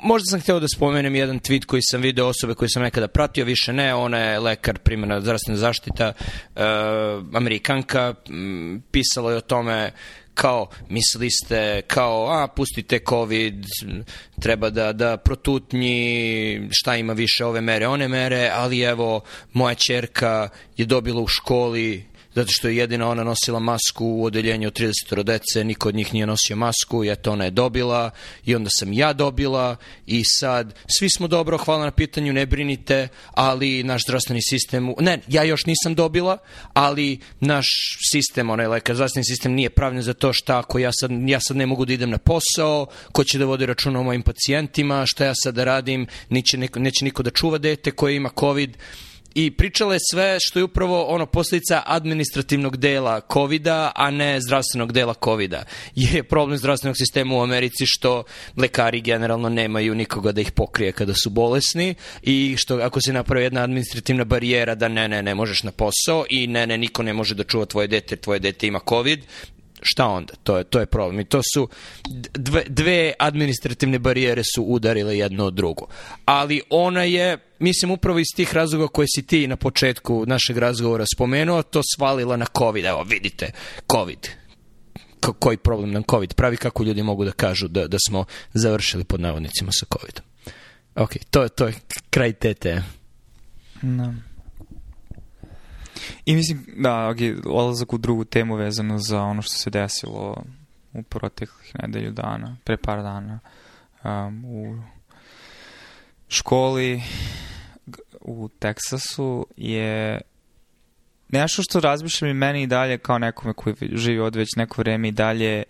možda 0.04 0.26
sam 0.26 0.40
hteo 0.40 0.60
da 0.60 0.68
spomenem 0.76 1.16
jedan 1.16 1.40
tweet 1.40 1.66
koji 1.66 1.82
sam 1.92 2.02
video 2.02 2.28
osobe 2.28 2.54
koje 2.54 2.70
sam 2.70 2.84
nekada 2.84 3.08
pratio, 3.08 3.46
više 3.46 3.74
ne, 3.74 3.94
ona 3.94 4.18
je 4.18 4.40
lekar, 4.40 4.78
primjena 4.78 5.22
zdravstvena 5.22 5.58
zaštita, 5.58 6.14
e, 6.56 6.62
amerikanka, 7.34 8.14
m, 8.30 8.84
pisalo 8.92 9.32
je 9.32 9.38
o 9.38 9.42
tome 9.42 9.92
kao 10.38 10.68
mislili 10.90 11.32
ste 11.32 11.82
kao 11.82 12.30
a 12.32 12.48
pustite 12.48 13.00
covid 13.10 13.66
treba 14.42 14.70
da 14.70 14.94
da 14.94 15.18
protutnji 15.18 16.70
šta 16.72 16.96
ima 16.96 17.14
više 17.14 17.46
ove 17.46 17.62
mere 17.62 17.88
one 17.88 18.08
mere 18.08 18.52
ali 18.54 18.82
evo 18.82 19.22
moja 19.54 19.76
ćerka 19.76 20.50
je 20.78 20.86
dobila 20.86 21.22
u 21.22 21.28
školi 21.28 22.06
zato 22.38 22.52
što 22.52 22.68
je 22.68 22.78
jedina 22.78 23.10
ona 23.10 23.24
nosila 23.24 23.60
masku 23.60 24.06
u 24.06 24.26
odeljenju 24.26 24.68
od 24.68 24.74
30 24.74 25.24
dece, 25.24 25.64
niko 25.64 25.90
od 25.90 25.96
njih 25.96 26.14
nije 26.14 26.26
nosio 26.26 26.56
masku 26.56 27.04
i 27.04 27.10
eto 27.10 27.32
ona 27.32 27.44
je 27.46 27.52
dobila 27.52 28.12
i 28.46 28.56
onda 28.56 28.70
sam 28.80 28.94
ja 28.94 29.14
dobila 29.14 29.76
i 30.06 30.22
sad 30.26 30.74
svi 31.00 31.10
smo 31.10 31.28
dobro, 31.28 31.58
hvala 31.58 31.86
na 31.86 31.92
pitanju, 31.92 32.34
ne 32.34 32.46
brinite, 32.46 33.08
ali 33.32 33.84
naš 33.84 34.02
zdravstveni 34.04 34.42
sistem, 34.42 34.94
ne, 35.00 35.20
ja 35.28 35.44
još 35.44 35.66
nisam 35.66 35.96
dobila, 35.96 36.38
ali 36.74 37.20
naš 37.40 37.68
sistem, 38.12 38.50
onaj 38.50 38.68
lekar, 38.68 38.96
zdravstveni 38.96 39.26
sistem 39.26 39.54
nije 39.54 39.70
pravljen 39.70 40.02
za 40.02 40.14
to 40.14 40.34
šta 40.34 40.60
ako 40.60 40.80
ja 40.80 40.92
sad, 40.94 41.12
ja 41.28 41.40
sad 41.40 41.58
ne 41.58 41.66
mogu 41.66 41.86
da 41.86 41.94
idem 41.94 42.10
na 42.10 42.18
posao, 42.18 42.88
ko 43.12 43.24
će 43.24 43.38
da 43.38 43.46
vodi 43.46 43.66
računa 43.66 44.00
o 44.00 44.04
mojim 44.04 44.22
pacijentima, 44.22 45.06
šta 45.06 45.26
ja 45.26 45.34
sad 45.36 45.56
da 45.56 45.64
radim, 45.64 46.08
neće, 46.30 46.58
neko, 46.58 46.80
neće 46.80 47.06
niko 47.06 47.24
da 47.24 47.30
čuva 47.30 47.58
dete 47.58 47.92
koje 47.92 48.16
ima 48.16 48.30
covid, 48.40 48.78
i 49.40 49.52
pričala 49.52 49.94
je 49.94 50.00
sve 50.12 50.38
što 50.40 50.60
je 50.60 50.64
upravo 50.64 51.04
ono 51.04 51.26
posljedica 51.26 51.84
administrativnog 51.86 52.78
dela 52.78 53.22
covida, 53.34 53.92
a 53.96 54.12
ne 54.12 54.42
zdravstvenog 54.42 54.92
dela 54.92 55.14
covida. 55.24 55.64
Je 55.96 56.24
problem 56.24 56.58
zdravstvenog 56.58 56.98
sistema 56.98 57.36
u 57.36 57.42
Americi 57.42 57.84
što 57.86 58.24
lekari 58.56 59.02
generalno 59.02 59.50
nemaju 59.50 59.96
nikoga 59.96 60.32
da 60.32 60.42
ih 60.42 60.52
pokrije 60.52 60.92
kada 60.92 61.14
su 61.14 61.30
bolesni 61.30 61.96
i 62.22 62.56
što 62.58 62.76
ako 62.76 63.02
se 63.02 63.14
napravi 63.14 63.46
jedna 63.46 63.64
administrativna 63.64 64.24
barijera 64.24 64.76
da 64.76 64.88
ne, 64.88 65.08
ne, 65.08 65.24
ne 65.24 65.36
možeš 65.36 65.64
na 65.64 65.72
posao 65.72 66.26
i 66.30 66.48
ne, 66.48 66.68
ne, 66.68 66.78
niko 66.78 67.04
ne 67.04 67.14
može 67.14 67.36
da 67.36 67.44
čuva 67.44 67.66
tvoje 67.66 67.88
dete, 67.88 68.16
tvoje 68.16 68.40
dete 68.40 68.68
ima 68.68 68.80
covid, 68.90 69.20
šta 69.82 70.06
onda? 70.08 70.34
To 70.44 70.58
je, 70.58 70.64
to 70.64 70.80
je 70.80 70.86
problem. 70.86 71.20
I 71.20 71.26
to 71.26 71.42
su 71.54 71.70
dve, 72.34 72.64
dve 72.68 73.14
administrativne 73.20 74.00
barijere 74.00 74.42
su 74.46 74.64
udarile 74.64 75.18
jedno 75.18 75.46
od 75.46 75.54
drugo. 75.54 75.88
Ali 76.26 76.62
ona 76.70 77.04
je, 77.04 77.38
mislim, 77.60 77.92
upravo 77.92 78.20
iz 78.20 78.28
tih 78.36 78.54
razloga 78.54 78.88
koje 78.88 79.06
si 79.10 79.26
ti 79.26 79.48
na 79.48 79.56
početku 79.56 80.24
našeg 80.28 80.58
razgovora 80.58 81.06
spomenuo, 81.16 81.64
to 81.64 81.82
svalila 81.96 82.38
na 82.38 82.46
COVID. 82.58 82.86
Evo, 82.86 83.04
vidite, 83.04 83.52
COVID. 83.92 84.28
Ko, 85.20 85.34
koji 85.34 85.58
problem 85.58 85.92
nam 85.92 86.04
COVID 86.10 86.34
pravi, 86.34 86.58
kako 86.58 86.84
ljudi 86.84 87.04
mogu 87.04 87.26
da 87.26 87.32
kažu 87.32 87.68
da, 87.68 87.88
da 87.88 87.98
smo 88.08 88.26
završili 88.54 89.04
pod 89.04 89.20
navodnicima 89.20 89.72
sa 89.72 89.86
COVIDom. 89.86 90.24
Ok, 90.96 91.12
to, 91.32 91.44
je- 91.44 91.50
to 91.50 91.68
je 91.68 91.74
kraj 92.10 92.34
te 92.34 92.54
teme. 92.54 92.84
Da. 93.82 94.14
I 96.26 96.36
mislim, 96.36 96.66
da, 96.78 97.14
odlazak 97.46 97.94
u 97.94 97.98
drugu 97.98 98.26
temu 98.26 98.56
vezano 98.56 98.98
za 98.98 99.22
ono 99.22 99.42
što 99.42 99.54
se 99.54 99.70
desilo 99.70 100.44
u 100.94 101.04
proteklih 101.04 101.76
nedelju 101.82 102.12
dana, 102.12 102.58
pre 102.64 102.78
par 102.78 103.02
dana 103.02 103.40
um, 104.04 104.46
u 104.46 104.82
školi 106.28 107.02
u 108.22 108.50
Teksasu 108.60 109.48
je 109.58 110.22
nešto 111.30 111.62
što 111.64 111.80
razmišljam 111.80 112.32
i 112.32 112.34
meni 112.34 112.62
i 112.62 112.68
dalje 112.68 112.98
kao 112.98 113.18
nekome 113.18 113.54
koji 113.54 113.76
živi 113.92 114.20
od 114.20 114.36
već 114.36 114.48
neko 114.56 114.82
vreme 114.82 115.08
i 115.08 115.12
dalje 115.12 115.64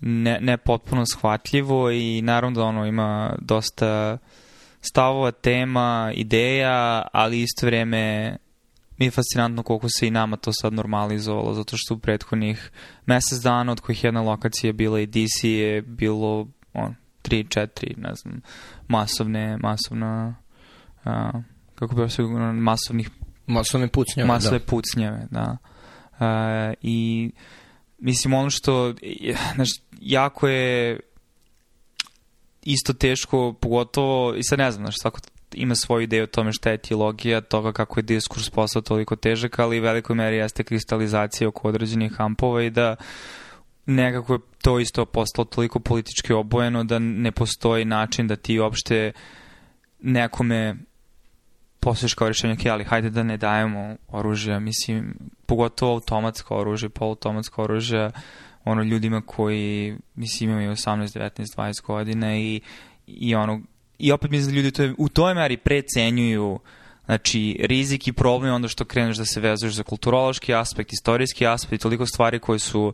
ne, 0.00 0.38
ne 0.40 0.56
potpuno 0.56 1.06
shvatljivo 1.06 1.90
i 1.90 2.22
naravno 2.22 2.60
da 2.60 2.66
ono 2.66 2.86
ima 2.86 3.36
dosta 3.40 4.18
stavova, 4.80 5.30
tema, 5.30 6.12
ideja, 6.14 7.02
ali 7.12 7.42
isto 7.42 7.66
vreme 7.66 8.36
mi 8.98 9.04
je 9.04 9.10
fascinantno 9.10 9.62
koliko 9.62 9.88
se 9.88 10.06
i 10.06 10.10
nama 10.10 10.36
to 10.36 10.52
sad 10.52 10.72
normalizovalo, 10.72 11.54
zato 11.54 11.76
što 11.78 11.94
u 11.94 11.98
prethodnih 11.98 12.70
mesec 13.06 13.38
dana, 13.38 13.72
od 13.72 13.80
kojih 13.80 14.04
jedna 14.04 14.20
lokacija 14.20 14.72
bila 14.72 15.00
i 15.00 15.06
DC, 15.06 15.44
je 15.44 15.82
bilo 15.82 16.48
on, 16.72 16.94
tri, 17.22 17.46
četiri, 17.48 17.94
ne 17.98 18.14
znam, 18.14 18.40
masovne, 18.88 19.56
masovna, 19.56 20.36
a, 21.04 21.30
kako 21.74 21.94
bi 21.94 22.10
se 22.10 22.22
masovnih 22.52 23.10
Masovne 23.46 23.88
pucnjave, 23.88 24.26
masove 24.26 24.58
da. 24.58 24.64
pucnjeve, 24.64 25.26
da. 25.30 25.56
Uh, 26.12 26.74
I 26.82 27.30
mislim 27.98 28.34
ono 28.34 28.50
što 28.50 28.94
znaš, 29.54 29.68
jako 30.00 30.48
je 30.48 31.00
isto 32.62 32.92
teško, 32.92 33.52
pogotovo, 33.60 34.34
i 34.34 34.42
sad 34.42 34.58
ne 34.58 34.70
znam, 34.70 34.84
znaš, 34.84 34.94
svako 34.98 35.20
ima 35.54 35.74
svoju 35.74 36.02
ideju 36.02 36.24
o 36.24 36.26
tome 36.26 36.52
šta 36.52 36.70
je 36.70 36.74
etiologija, 36.74 37.40
toga 37.40 37.72
kako 37.72 38.00
je 38.00 38.02
diskurs 38.02 38.50
postao 38.50 38.82
toliko 38.82 39.16
težak, 39.16 39.58
ali 39.58 39.80
u 39.80 39.82
velikoj 39.82 40.16
meri 40.16 40.36
jeste 40.36 40.64
kristalizacija 40.64 41.48
oko 41.48 41.68
određenih 41.68 42.12
hampova 42.12 42.62
i 42.62 42.70
da 42.70 42.96
nekako 43.86 44.32
je 44.32 44.38
to 44.62 44.78
isto 44.78 45.04
postalo 45.06 45.44
toliko 45.44 45.80
politički 45.80 46.32
obojeno 46.32 46.84
da 46.84 46.98
ne 46.98 47.32
postoji 47.32 47.84
način 47.84 48.28
da 48.28 48.36
ti 48.36 48.58
uopšte 48.58 49.12
nekome 50.00 50.76
posluš 51.80 52.14
kao 52.14 52.28
rješenje, 52.28 52.54
ok, 52.54 52.66
ali 52.66 52.84
hajde 52.84 53.10
da 53.10 53.22
ne 53.22 53.36
dajemo 53.36 53.96
oružja, 54.08 54.60
mislim, 54.60 55.14
pogotovo 55.46 55.92
automatsko 55.92 56.56
oružje, 56.56 56.88
poluautomatsko 56.88 57.62
oružje, 57.62 58.10
ono, 58.64 58.82
ljudima 58.82 59.20
koji, 59.26 59.96
mislim, 60.14 60.50
imaju 60.50 60.70
18, 60.70 61.18
19, 61.18 61.56
20 61.56 61.82
godina 61.86 62.36
i, 62.36 62.60
i 63.06 63.34
ono, 63.34 63.60
i 64.02 64.12
opet 64.12 64.30
mislim 64.30 64.50
da 64.50 64.56
ljudi 64.56 64.70
to, 64.70 64.88
u 64.98 65.08
toj 65.08 65.34
meri 65.34 65.56
precenjuju 65.56 66.60
Znači, 67.06 67.56
rizik 67.60 68.08
i 68.08 68.12
problem 68.12 68.48
je 68.48 68.54
onda 68.54 68.68
što 68.68 68.84
kreneš 68.84 69.16
da 69.16 69.24
se 69.24 69.40
vezuješ 69.40 69.74
za 69.74 69.82
kulturološki 69.82 70.54
aspekt, 70.54 70.92
istorijski 70.92 71.46
aspekt 71.46 71.72
i 71.72 71.82
toliko 71.82 72.06
stvari 72.06 72.38
koje 72.38 72.58
su 72.58 72.92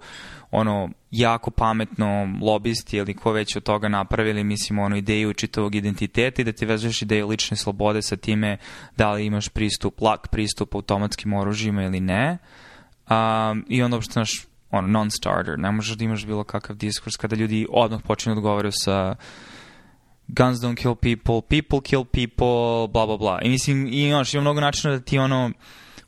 ono, 0.50 0.90
jako 1.10 1.50
pametno 1.50 2.38
lobisti 2.42 2.96
ili 2.96 3.14
ko 3.14 3.32
već 3.32 3.56
od 3.56 3.62
toga 3.62 3.88
napravili, 3.88 4.44
mislim, 4.44 4.78
ono, 4.78 4.96
ideju 4.96 5.34
čitavog 5.34 5.74
identiteta 5.74 6.42
i 6.42 6.44
da 6.44 6.52
ti 6.52 6.66
vezuješ 6.66 7.02
ideju 7.02 7.28
lične 7.28 7.56
slobode 7.56 8.02
sa 8.02 8.16
time 8.16 8.56
da 8.96 9.12
li 9.12 9.26
imaš 9.26 9.48
pristup, 9.48 10.00
lak 10.00 10.28
pristup 10.28 10.74
automatskim 10.74 11.32
oružjima 11.32 11.82
ili 11.82 12.00
ne. 12.00 12.38
Um, 13.10 13.64
I 13.68 13.82
onda 13.82 13.96
uopšte 13.96 14.18
naš 14.20 14.46
ono, 14.70 14.88
non-starter, 14.88 15.58
ne 15.58 15.70
možeš 15.70 15.96
da 15.96 16.04
imaš 16.04 16.26
bilo 16.26 16.44
kakav 16.44 16.76
diskurs 16.76 17.16
kada 17.16 17.36
ljudi 17.36 17.66
odmah 17.70 18.00
počinju 18.02 18.34
da 18.34 18.40
govaraju 18.40 18.72
sa 18.74 19.16
guns 20.28 20.58
don't 20.60 20.76
kill 20.76 20.94
people, 20.94 21.42
people 21.42 21.80
kill 21.80 22.04
people, 22.04 22.88
bla, 22.92 23.06
bla, 23.06 23.16
bla. 23.16 23.38
I 23.42 23.48
mislim, 23.48 23.88
i 23.92 24.12
ono, 24.12 24.24
ima 24.32 24.40
mnogo 24.40 24.60
načina 24.60 24.92
da 24.92 25.00
ti 25.00 25.18
ono, 25.18 25.52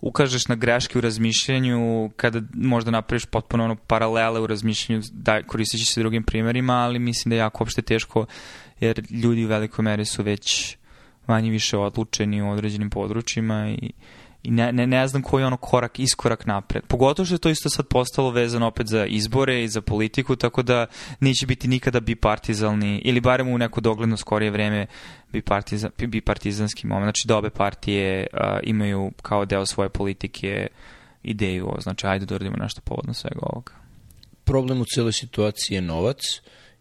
ukažeš 0.00 0.48
na 0.48 0.54
greške 0.54 0.98
u 0.98 1.00
razmišljanju 1.00 2.10
kada 2.16 2.40
možda 2.54 2.90
napraviš 2.90 3.24
potpuno 3.24 3.64
ono 3.64 3.76
paralele 3.76 4.40
u 4.40 4.46
razmišljanju 4.46 5.02
da, 5.12 5.42
koristeći 5.42 5.84
se 5.84 6.00
drugim 6.00 6.22
primjerima, 6.22 6.74
ali 6.74 6.98
mislim 6.98 7.30
da 7.30 7.36
je 7.36 7.38
jako 7.38 7.64
opšte 7.64 7.82
teško 7.82 8.26
jer 8.80 9.02
ljudi 9.10 9.44
u 9.44 9.48
velikoj 9.48 9.82
meri 9.82 10.04
su 10.04 10.22
već 10.22 10.76
manje 11.26 11.50
više 11.50 11.76
odlučeni 11.76 12.42
u 12.42 12.50
određenim 12.50 12.90
područjima 12.90 13.68
i, 13.68 13.92
i 14.42 14.50
ne, 14.50 14.72
ne, 14.72 14.86
ne 14.86 15.08
znam 15.08 15.22
koji 15.22 15.42
je 15.42 15.46
ono 15.46 15.56
korak, 15.56 15.98
iskorak 15.98 16.46
napred. 16.46 16.82
Pogotovo 16.86 17.26
što 17.26 17.34
je 17.34 17.38
to 17.38 17.48
isto 17.48 17.70
sad 17.70 17.86
postalo 17.86 18.30
vezano 18.30 18.66
opet 18.66 18.86
za 18.86 19.06
izbore 19.06 19.64
i 19.64 19.68
za 19.68 19.80
politiku, 19.80 20.36
tako 20.36 20.62
da 20.62 20.86
neće 21.20 21.46
biti 21.46 21.68
nikada 21.68 22.00
bipartizalni, 22.00 22.98
ili 23.04 23.20
barem 23.20 23.48
u 23.48 23.58
neko 23.58 23.80
dogledno 23.80 24.16
skorije 24.16 24.50
vreme 24.50 24.86
bipartiza, 25.32 25.90
bipartizanski 25.98 26.86
moment. 26.86 27.04
Znači 27.04 27.28
da 27.28 27.36
obe 27.36 27.50
partije 27.50 28.26
uh, 28.32 28.40
imaju 28.62 29.12
kao 29.22 29.44
deo 29.44 29.66
svoje 29.66 29.88
politike 29.88 30.66
ideju 31.22 31.74
znači 31.80 32.06
ajde 32.06 32.26
da 32.26 32.34
uradimo 32.34 32.56
nešto 32.56 32.80
povodno 32.80 33.14
svega 33.14 33.40
ovoga. 33.42 33.72
problem 34.44 34.80
u 34.80 34.84
cijeloj 34.84 35.12
situaciji 35.12 35.74
je 35.74 35.82
novac 35.82 36.40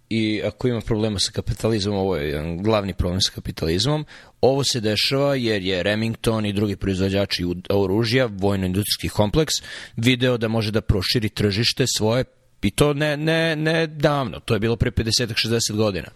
i 0.09 0.41
ako 0.45 0.67
ima 0.67 0.81
problema 0.81 1.19
sa 1.19 1.31
kapitalizmom, 1.31 1.97
ovo 1.97 2.15
je 2.15 2.29
jedan 2.29 2.57
glavni 2.63 2.93
problem 2.93 3.21
sa 3.21 3.31
kapitalizmom. 3.31 4.05
Ovo 4.41 4.63
se 4.63 4.79
dešava 4.79 5.35
jer 5.35 5.61
je 5.61 5.83
Remington 5.83 6.45
i 6.45 6.53
drugi 6.53 6.75
proizvođači 6.75 7.45
oružja, 7.69 8.25
vojno-industrijski 8.25 9.09
kompleks, 9.09 9.53
video 9.95 10.37
da 10.37 10.47
može 10.47 10.71
da 10.71 10.81
proširi 10.81 11.29
tržište 11.29 11.85
svoje 11.97 12.23
I 12.61 12.71
to 12.71 12.93
ne, 12.93 13.17
ne, 13.17 13.55
ne 13.55 13.87
davno, 13.87 14.39
to 14.39 14.53
je 14.53 14.59
bilo 14.59 14.75
pre 14.75 14.91
50-60 14.91 15.75
godina. 15.75 16.07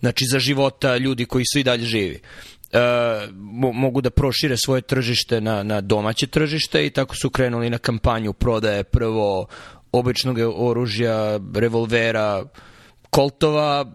Znači 0.00 0.24
za 0.30 0.38
života 0.38 0.96
ljudi 0.96 1.24
koji 1.24 1.44
su 1.52 1.58
i 1.58 1.62
dalje 1.62 1.84
živi. 1.84 2.20
E, 2.72 2.78
mo- 3.34 3.72
mogu 3.72 4.00
da 4.00 4.10
prošire 4.10 4.56
svoje 4.56 4.82
tržište 4.82 5.40
na, 5.40 5.62
na 5.62 5.80
domaće 5.80 6.26
tržište 6.26 6.86
i 6.86 6.90
tako 6.90 7.16
su 7.16 7.30
krenuli 7.30 7.70
na 7.70 7.78
kampanju 7.78 8.32
prodaje 8.32 8.84
prvo 8.84 9.46
običnog 9.92 10.38
oružja, 10.56 11.40
revolvera, 11.54 12.44
koltova, 13.10 13.86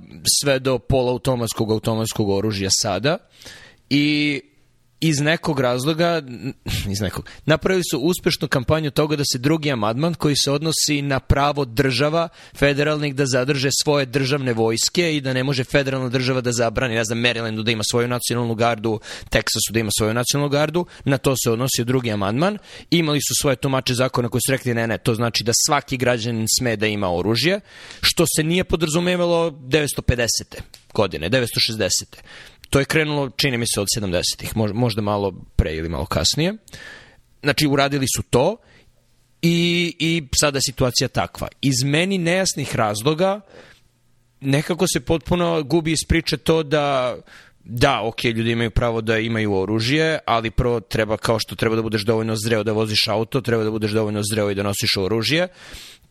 sve 0.41 0.60
do 0.60 0.80
polautomatskog 0.80 1.71
automatskog 1.71 2.30
oružja 2.30 2.69
sada. 2.71 3.17
I 3.89 4.41
iz 5.04 5.20
nekog 5.20 5.60
razloga, 5.60 6.22
iz 6.89 7.02
nekog, 7.02 7.30
napravili 7.46 7.84
su 7.92 8.00
uspešnu 8.00 8.48
kampanju 8.48 8.92
toga 8.92 9.16
da 9.16 9.24
se 9.32 9.38
drugi 9.38 9.72
amadman 9.72 10.13
koji 10.13 10.36
se 10.36 10.52
odnosi 10.52 11.02
na 11.02 11.20
pravo 11.20 11.66
država 11.66 12.30
federalnih 12.56 13.16
da 13.16 13.26
zadrže 13.26 13.70
svoje 13.84 14.06
državne 14.06 14.54
vojske 14.54 15.16
i 15.16 15.22
da 15.22 15.34
ne 15.34 15.44
može 15.44 15.63
federalna 15.63 16.10
država 16.10 16.42
da 16.42 16.52
zabrani, 16.52 16.96
ne 16.96 17.04
znam, 17.04 17.20
Marylandu 17.20 17.63
da 17.63 17.72
ima 17.72 17.84
svoju 17.92 18.08
nacionalnu 18.08 18.56
gardu, 18.56 19.00
Teksasu 19.30 19.74
da 19.74 19.80
ima 19.80 19.89
svoju 19.98 20.13
nacionalnu 20.13 20.50
gardu, 20.50 20.86
na 21.06 21.18
to 21.18 21.36
se 21.44 21.52
odnosio 21.52 21.86
drugi 21.86 22.12
amandman. 22.12 22.58
Imali 22.92 23.20
su 23.22 23.34
svoje 23.42 23.56
tumače 23.56 23.94
zakona 23.94 24.30
koji 24.30 24.42
su 24.48 24.52
rekli 24.52 24.74
ne, 24.74 24.88
ne, 24.88 24.98
to 24.98 25.16
znači 25.16 25.44
da 25.44 25.52
svaki 25.68 25.98
građanin 25.98 26.48
sme 26.60 26.76
da 26.76 26.88
ima 26.88 27.12
oružje, 27.13 27.60
što 28.02 28.26
se 28.36 28.44
nije 28.44 28.63
podrazumevalo 28.63 29.52
950. 29.52 30.28
godine, 30.94 31.30
960. 31.30 32.04
To 32.74 32.80
je 32.80 32.86
krenulo, 32.86 33.30
čini 33.30 33.58
mi 33.58 33.66
se, 33.68 33.82
od 33.82 33.88
70-ih, 33.98 34.58
možda 34.74 35.02
malo 35.02 35.34
pre 35.56 35.76
ili 35.76 35.90
malo 35.90 36.06
kasnije. 36.06 36.54
Znači, 37.44 37.68
uradili 37.68 38.06
su 38.16 38.24
to 38.30 38.58
i, 39.42 39.96
i 40.00 40.28
sada 40.40 40.58
je 40.58 40.62
situacija 40.62 41.08
takva. 41.08 41.48
Iz 41.62 41.84
meni 41.84 42.18
nejasnih 42.18 42.76
razloga 42.76 43.42
nekako 44.42 44.86
se 44.88 45.00
potpuno 45.00 45.64
gubi 45.64 45.92
iz 45.92 46.00
priče 46.08 46.38
to 46.38 46.64
da 46.64 47.16
da, 47.66 48.02
ok, 48.04 48.24
ljudi 48.24 48.52
imaju 48.52 48.72
pravo 48.72 49.02
da 49.02 49.18
imaju 49.20 49.54
oružje, 49.54 50.20
ali 50.26 50.52
prvo 50.52 50.80
treba, 50.80 51.18
kao 51.18 51.40
što 51.40 51.56
treba 51.56 51.76
da 51.76 51.82
budeš 51.82 52.02
dovoljno 52.02 52.36
zreo 52.36 52.64
da 52.64 52.72
voziš 52.72 53.08
auto, 53.08 53.42
treba 53.42 53.64
da 53.64 53.72
budeš 53.72 53.92
dovoljno 53.92 54.22
zreo 54.32 54.52
i 54.52 54.56
da 54.56 54.64
nosiš 54.64 54.98
oružje. 54.98 55.48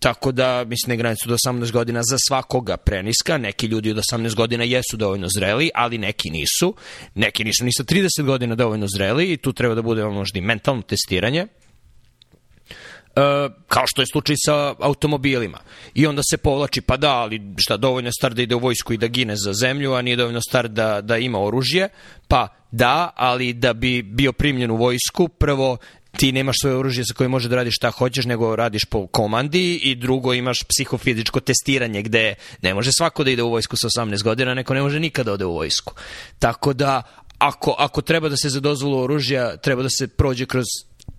Tako 0.02 0.32
da, 0.32 0.64
mislim, 0.64 0.88
da 0.88 0.92
je 0.92 0.96
granica 0.96 1.28
do 1.28 1.34
18 1.34 1.72
godina 1.72 2.02
za 2.02 2.16
svakoga 2.28 2.76
preniska. 2.76 3.38
Neki 3.38 3.66
ljudi 3.66 3.90
od 3.90 3.96
18 3.96 4.34
godina 4.34 4.64
jesu 4.64 4.96
dovoljno 4.96 5.28
zreli, 5.36 5.70
ali 5.74 5.98
neki 5.98 6.30
nisu. 6.30 6.74
Neki 7.14 7.44
nisu 7.44 7.64
ni 7.64 7.72
sa 7.72 7.84
30 7.84 8.22
godina 8.22 8.54
dovoljno 8.54 8.86
zreli 8.96 9.32
i 9.32 9.36
tu 9.36 9.52
treba 9.52 9.74
da 9.74 9.82
bude 9.82 10.04
možda 10.04 10.38
i 10.38 10.42
mentalno 10.42 10.82
testiranje. 10.82 11.46
Uh, 11.46 13.52
kao 13.68 13.86
što 13.86 14.02
je 14.02 14.06
slučaj 14.12 14.36
sa 14.46 14.74
automobilima. 14.78 15.58
I 15.94 16.06
onda 16.06 16.22
se 16.30 16.36
povlači, 16.36 16.80
pa 16.80 16.96
da, 16.96 17.10
ali 17.10 17.40
šta, 17.56 17.76
dovoljno 17.76 18.08
je 18.08 18.18
star 18.18 18.34
da 18.34 18.42
ide 18.42 18.54
u 18.54 18.58
vojsku 18.58 18.92
i 18.92 18.96
da 18.96 19.06
gine 19.06 19.36
za 19.36 19.52
zemlju, 19.52 19.92
a 19.92 20.02
nije 20.02 20.16
dovoljno 20.16 20.40
star 20.40 20.68
da, 20.68 21.00
da 21.00 21.18
ima 21.18 21.40
oružje, 21.40 21.88
pa 22.28 22.48
da, 22.70 23.10
ali 23.16 23.52
da 23.52 23.72
bi 23.72 24.02
bio 24.02 24.32
primljen 24.32 24.70
u 24.70 24.76
vojsku, 24.76 25.28
prvo 25.28 25.78
ti 26.16 26.32
nemaš 26.32 26.56
svoje 26.60 26.76
oružje 26.76 27.04
sa 27.04 27.14
kojim 27.14 27.30
može 27.30 27.48
da 27.48 27.56
radiš 27.56 27.76
šta 27.76 27.90
hoćeš, 27.90 28.24
nego 28.24 28.56
radiš 28.56 28.84
po 28.84 29.06
komandi 29.06 29.74
i 29.74 29.94
drugo 29.94 30.34
imaš 30.34 30.62
psihofizičko 30.62 31.40
testiranje 31.40 32.02
gde 32.02 32.34
ne 32.62 32.74
može 32.74 32.92
svako 32.92 33.24
da 33.24 33.30
ide 33.30 33.42
u 33.42 33.50
vojsku 33.50 33.76
sa 33.76 33.88
18 33.88 34.22
godina, 34.22 34.54
neko 34.54 34.74
ne 34.74 34.82
može 34.82 35.00
nikada 35.00 35.24
da 35.24 35.32
ode 35.32 35.44
u 35.44 35.54
vojsku. 35.54 35.94
Tako 36.38 36.72
da, 36.72 37.02
ako, 37.38 37.74
ako 37.78 38.02
treba 38.02 38.28
da 38.28 38.36
se 38.36 38.48
za 38.48 38.60
dozvolu 38.60 39.02
oružja, 39.02 39.56
treba 39.56 39.82
da 39.82 39.90
se 39.90 40.08
prođe 40.08 40.46
kroz 40.46 40.64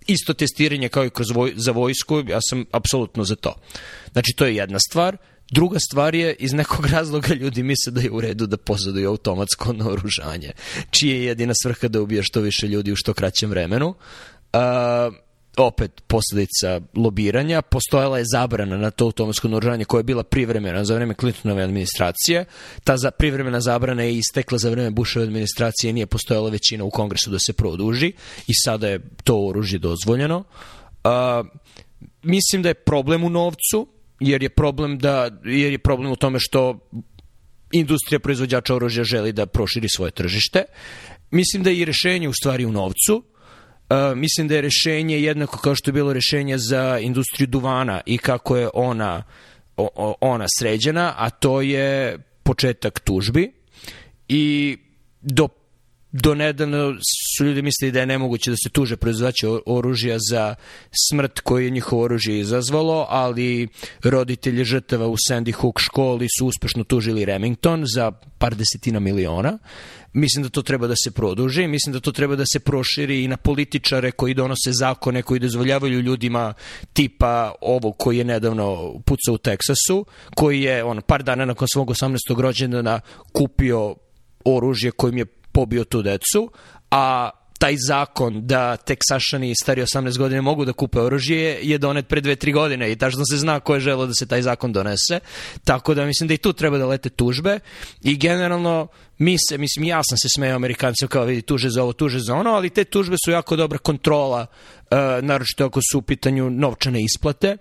isto 0.06 0.34
testiranje 0.34 0.88
kao 0.88 1.04
i 1.04 1.10
kroz 1.10 1.30
voj, 1.30 1.52
za 1.56 1.72
vojsku, 1.72 2.22
ja 2.28 2.38
sam 2.40 2.64
apsolutno 2.72 3.24
za 3.24 3.36
to. 3.36 3.54
Znači, 4.12 4.32
to 4.36 4.46
je 4.46 4.56
jedna 4.56 4.78
stvar. 4.78 5.16
Druga 5.50 5.78
stvar 5.80 6.14
je, 6.14 6.36
iz 6.38 6.52
nekog 6.52 6.86
razloga 6.86 7.34
ljudi 7.34 7.62
misle 7.62 7.92
da 7.92 8.00
je 8.00 8.10
u 8.10 8.20
redu 8.20 8.46
da 8.46 8.56
posaduju 8.56 9.08
automatsko 9.08 9.72
naoružanje, 9.72 10.52
čije 10.90 11.16
je 11.16 11.24
jedina 11.24 11.52
svrha 11.62 11.88
da 11.88 12.00
ubije 12.00 12.22
što 12.22 12.40
više 12.40 12.68
ljudi 12.68 12.92
u 12.92 12.96
što 12.96 13.14
kraćem 13.14 13.50
vremenu. 13.50 13.94
Uh, 14.54 15.14
opet 15.56 16.00
posledica 16.06 16.80
lobiranja, 16.94 17.62
postojala 17.62 18.18
je 18.18 18.24
zabrana 18.32 18.76
na 18.76 18.90
to 18.90 19.04
automatsko 19.04 19.48
naoružanje 19.48 19.84
koja 19.84 19.98
je 19.98 20.04
bila 20.04 20.22
privremena 20.22 20.84
za 20.84 20.94
vreme 20.94 21.14
Clintonove 21.14 21.62
administracije. 21.62 22.44
Ta 22.84 22.96
za, 22.96 23.10
privremena 23.10 23.60
zabrana 23.60 24.02
je 24.02 24.16
istekla 24.16 24.58
za 24.58 24.70
vreme 24.70 24.90
Bushove 24.90 25.24
administracije 25.24 25.92
nije 25.92 26.06
postojala 26.06 26.50
većina 26.50 26.84
u 26.84 26.90
kongresu 26.90 27.30
da 27.30 27.38
se 27.38 27.52
produži 27.52 28.12
i 28.46 28.52
sada 28.64 28.88
je 28.88 29.00
to 29.24 29.46
oružje 29.46 29.78
dozvoljeno. 29.78 30.44
Uh, 31.04 31.46
mislim 32.22 32.62
da 32.62 32.68
je 32.68 32.74
problem 32.74 33.24
u 33.24 33.30
novcu, 33.30 33.88
jer 34.20 34.42
je 34.42 34.48
problem 34.48 34.98
da 34.98 35.30
jer 35.44 35.72
je 35.72 35.78
problem 35.78 36.12
u 36.12 36.16
tome 36.16 36.38
što 36.40 36.78
industrija 37.72 38.18
proizvođača 38.18 38.74
oružja 38.74 39.04
želi 39.04 39.32
da 39.32 39.46
proširi 39.46 39.88
svoje 39.88 40.10
tržište. 40.10 40.64
Mislim 41.30 41.62
da 41.62 41.70
je 41.70 41.78
i 41.78 41.84
rešenje 41.84 42.28
u 42.28 42.32
stvari 42.32 42.64
u 42.64 42.72
novcu, 42.72 43.22
Mislim 44.16 44.48
da 44.48 44.54
je 44.54 44.60
rešenje 44.60 45.20
jednako 45.20 45.58
kao 45.58 45.74
što 45.74 45.88
je 45.88 45.92
bilo 45.92 46.12
rešenje 46.12 46.58
za 46.58 46.98
industriju 46.98 47.46
duvana 47.46 48.00
i 48.06 48.18
kako 48.18 48.56
je 48.56 48.68
ona, 48.74 49.22
o, 49.76 49.88
o, 49.96 50.14
ona 50.20 50.46
sređena, 50.58 51.14
a 51.16 51.30
to 51.30 51.60
je 51.60 52.18
početak 52.42 53.00
tužbi 53.00 53.52
i 54.28 54.76
do 55.20 55.48
do 56.16 56.34
nedavno 56.34 56.94
su 57.36 57.44
ljudi 57.44 57.62
mislili 57.62 57.92
da 57.92 58.00
je 58.00 58.06
nemoguće 58.06 58.50
da 58.50 58.56
se 58.56 58.68
tuže 58.68 58.96
proizvođače 58.96 59.46
oružja 59.66 60.16
za 60.30 60.54
smrt 61.08 61.40
koju 61.40 61.64
je 61.64 61.70
njihovo 61.70 62.02
oružje 62.02 62.38
izazvalo, 62.38 63.06
ali 63.08 63.68
roditelji 64.02 64.64
žrtava 64.64 65.06
u 65.06 65.16
Sandy 65.16 65.52
Hook 65.52 65.80
školi 65.80 66.28
su 66.38 66.46
uspešno 66.46 66.84
tužili 66.84 67.24
Remington 67.24 67.84
za 67.94 68.12
par 68.38 68.54
desetina 68.54 69.00
miliona. 69.00 69.58
Mislim 70.14 70.42
da 70.42 70.48
to 70.48 70.62
treba 70.62 70.86
da 70.86 70.94
se 70.96 71.10
produži, 71.10 71.66
mislim 71.66 71.92
da 71.92 72.00
to 72.00 72.12
treba 72.12 72.36
da 72.36 72.44
se 72.46 72.60
proširi 72.60 73.24
i 73.24 73.28
na 73.28 73.36
političare 73.36 74.10
koji 74.10 74.34
donose 74.34 74.72
zakone 74.72 75.22
koji 75.22 75.40
dozvoljavaju 75.40 76.00
ljudima 76.00 76.54
tipa 76.92 77.54
ovo 77.60 77.92
koji 77.92 78.18
je 78.18 78.24
nedavno 78.24 78.94
pucao 79.04 79.34
u 79.34 79.38
Teksasu, 79.38 80.06
koji 80.34 80.62
je 80.62 80.84
on 80.84 81.02
par 81.02 81.22
dana 81.22 81.44
nakon 81.44 81.68
svog 81.72 81.88
18. 81.90 82.40
rođendana 82.40 83.00
kupio 83.32 83.94
oružje 84.44 84.90
kojim 84.90 85.18
je 85.18 85.24
pobio 85.24 85.84
tu 85.84 86.02
decu, 86.02 86.50
a 86.90 87.30
taj 87.58 87.74
zakon 87.88 88.46
da 88.46 88.76
teksašani 88.76 89.54
stari 89.62 89.82
18 89.82 90.18
godina 90.18 90.42
mogu 90.42 90.64
da 90.64 90.72
kupe 90.72 91.00
oružje 91.00 91.58
je 91.62 91.78
donet 91.78 92.08
pre 92.08 92.20
2-3 92.20 92.52
godine 92.52 92.92
i 92.92 92.96
tačno 92.96 93.24
se 93.30 93.36
zna 93.36 93.60
ko 93.60 93.74
je 93.74 93.80
želo 93.80 94.06
da 94.06 94.14
se 94.14 94.26
taj 94.26 94.42
zakon 94.42 94.72
donese. 94.72 95.20
Tako 95.64 95.94
da 95.94 96.06
mislim 96.06 96.28
da 96.28 96.34
i 96.34 96.38
tu 96.38 96.52
treba 96.52 96.78
da 96.78 96.86
lete 96.86 97.08
tužbe 97.08 97.58
i 98.02 98.16
generalno 98.16 98.88
mi 99.18 99.36
se, 99.48 99.58
mislim 99.58 99.84
ja 99.84 100.00
sam 100.08 100.18
se 100.18 100.28
smeo 100.34 100.56
Amerikancima 100.56 101.08
kao 101.08 101.24
vidi 101.24 101.42
tuže 101.42 101.70
za 101.70 101.82
ovo, 101.82 101.92
tuže 101.92 102.18
za 102.18 102.34
ono, 102.34 102.50
ali 102.50 102.70
te 102.70 102.84
tužbe 102.84 103.16
su 103.24 103.30
jako 103.30 103.56
dobra 103.56 103.78
kontrola, 103.78 104.46
uh, 104.46 104.98
naročito 105.22 105.64
ako 105.64 105.80
su 105.92 105.98
u 105.98 106.02
pitanju 106.02 106.50
novčane 106.50 107.02
isplate, 107.02 107.56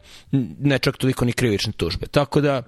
ne 0.60 0.80
čak 0.80 0.98
toliko 0.98 1.26
ni 1.26 1.34
krivične 1.34 1.74
tužbe. 1.74 2.08
Tako 2.08 2.42
da 2.42 2.64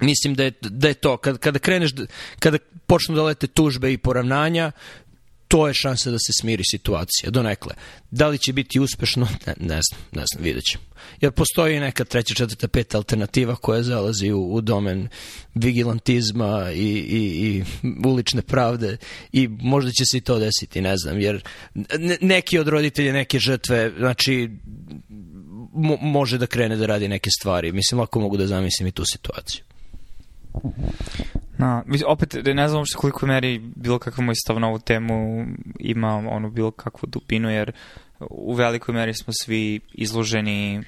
mislim 0.00 0.34
da 0.34 0.44
je, 0.44 0.52
da 0.60 0.88
je 0.88 0.94
to, 0.94 1.16
kada, 1.16 1.38
kada 1.38 1.58
kreneš, 1.58 1.90
kada 2.38 2.58
počnu 2.86 3.14
da 3.14 3.22
lete 3.22 3.46
tužbe 3.46 3.92
i 3.92 3.98
poravnanja, 3.98 4.72
to 5.52 5.68
je 5.68 5.74
šansa 5.74 6.10
da 6.10 6.18
se 6.18 6.32
smiri 6.40 6.62
situacija, 6.70 7.30
donekle. 7.30 7.74
Da 8.10 8.28
li 8.28 8.38
će 8.38 8.52
biti 8.52 8.80
uspešno? 8.80 9.28
Ne, 9.46 9.54
ne 9.60 9.80
znam, 9.90 10.00
ne 10.12 10.24
znam, 10.32 10.44
vidjet 10.44 10.64
ćemo. 10.64 10.84
Jer 11.20 11.32
postoji 11.32 11.80
neka 11.80 12.04
treća, 12.04 12.34
četvrta, 12.34 12.68
peta 12.68 12.98
alternativa 12.98 13.56
koja 13.56 13.82
zalazi 13.82 14.30
u, 14.32 14.54
u 14.54 14.60
domen 14.60 15.08
vigilantizma 15.54 16.70
i, 16.74 16.88
i, 16.88 17.22
i 17.46 17.64
ulične 18.06 18.42
pravde 18.42 18.96
i 19.32 19.48
možda 19.48 19.90
će 19.90 20.04
se 20.04 20.18
i 20.18 20.20
to 20.20 20.38
desiti, 20.38 20.80
ne 20.80 20.96
znam, 20.96 21.20
jer 21.20 21.42
neki 22.20 22.58
od 22.58 22.68
roditelja, 22.68 23.12
neke 23.12 23.38
žrtve, 23.38 23.92
znači, 23.98 24.50
mo, 25.72 25.96
može 26.00 26.38
da 26.38 26.46
krene 26.46 26.76
da 26.76 26.86
radi 26.86 27.08
neke 27.08 27.30
stvari. 27.30 27.72
Mislim, 27.72 28.00
lako 28.00 28.20
mogu 28.20 28.36
da 28.36 28.46
zamislim 28.46 28.88
i 28.88 28.92
tu 28.92 29.04
situaciju. 29.04 29.64
Na, 31.58 31.82
opet, 32.06 32.34
ne 32.54 32.68
znam 32.68 32.78
uopšte 32.78 32.96
koliko 32.96 33.26
meri 33.26 33.58
bilo 33.76 33.98
kakva 33.98 34.24
moj 34.24 34.34
stav 34.34 34.60
na 34.60 34.68
ovu 34.68 34.78
temu 34.78 35.46
ima 35.78 36.14
ono 36.14 36.50
bilo 36.50 36.70
kakvu 36.70 37.06
dupinu, 37.06 37.50
jer 37.50 37.72
u 38.30 38.54
velikoj 38.54 38.94
meri 38.94 39.14
smo 39.14 39.32
svi 39.42 39.80
izloženi 39.92 40.82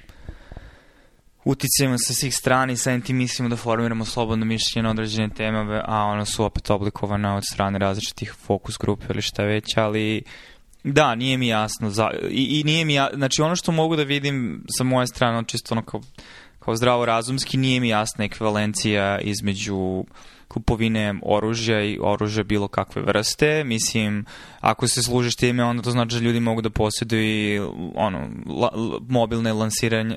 uticajima 1.44 1.98
sa 1.98 2.12
svih 2.12 2.34
strani, 2.34 2.76
sa 2.76 3.00
tim 3.00 3.16
mislimo 3.16 3.48
da 3.48 3.56
formiramo 3.56 4.04
slobodno 4.04 4.44
mišljenje 4.44 4.82
na 4.82 4.90
određene 4.90 5.28
teme, 5.28 5.82
a 5.84 6.04
ona 6.04 6.24
su 6.24 6.44
opet 6.44 6.70
oblikovana 6.70 7.36
od 7.36 7.42
strane 7.52 7.78
različitih 7.78 8.32
fokus 8.32 8.78
grupe 8.78 9.06
ili 9.10 9.22
šta 9.22 9.42
već, 9.42 9.76
ali 9.76 10.22
da, 10.84 11.14
nije 11.14 11.38
mi 11.38 11.48
jasno. 11.48 11.90
Za, 11.90 12.10
i, 12.30 12.60
I 12.60 12.64
nije 12.64 12.84
mi 12.84 12.94
jasno, 12.94 13.16
znači 13.16 13.42
ono 13.42 13.56
što 13.56 13.72
mogu 13.72 13.96
da 13.96 14.02
vidim 14.02 14.64
sa 14.78 14.84
moje 14.84 15.06
strane, 15.06 15.44
čisto 15.46 15.74
ono 15.74 15.82
kao, 15.82 16.00
kao 16.58 16.76
zdravo 16.76 17.06
razumski, 17.06 17.56
nije 17.56 17.80
mi 17.80 17.88
jasna 17.88 18.24
ekvivalencija 18.24 19.18
između 19.20 20.04
kupovine 20.48 21.14
oružja 21.22 21.84
i 21.84 21.98
oružja 22.02 22.44
bilo 22.44 22.68
kakve 22.68 23.02
vrste. 23.02 23.64
Mislim, 23.64 24.24
ako 24.60 24.88
se 24.88 25.02
služiš 25.02 25.36
time, 25.36 25.64
onda 25.64 25.82
to 25.82 25.90
znači 25.90 26.14
da 26.14 26.20
ljudi 26.20 26.40
mogu 26.40 26.60
da 26.60 26.70
posjeduju 26.70 27.74
ono, 27.94 28.30
la, 28.46 28.70
mobilne 29.08 29.52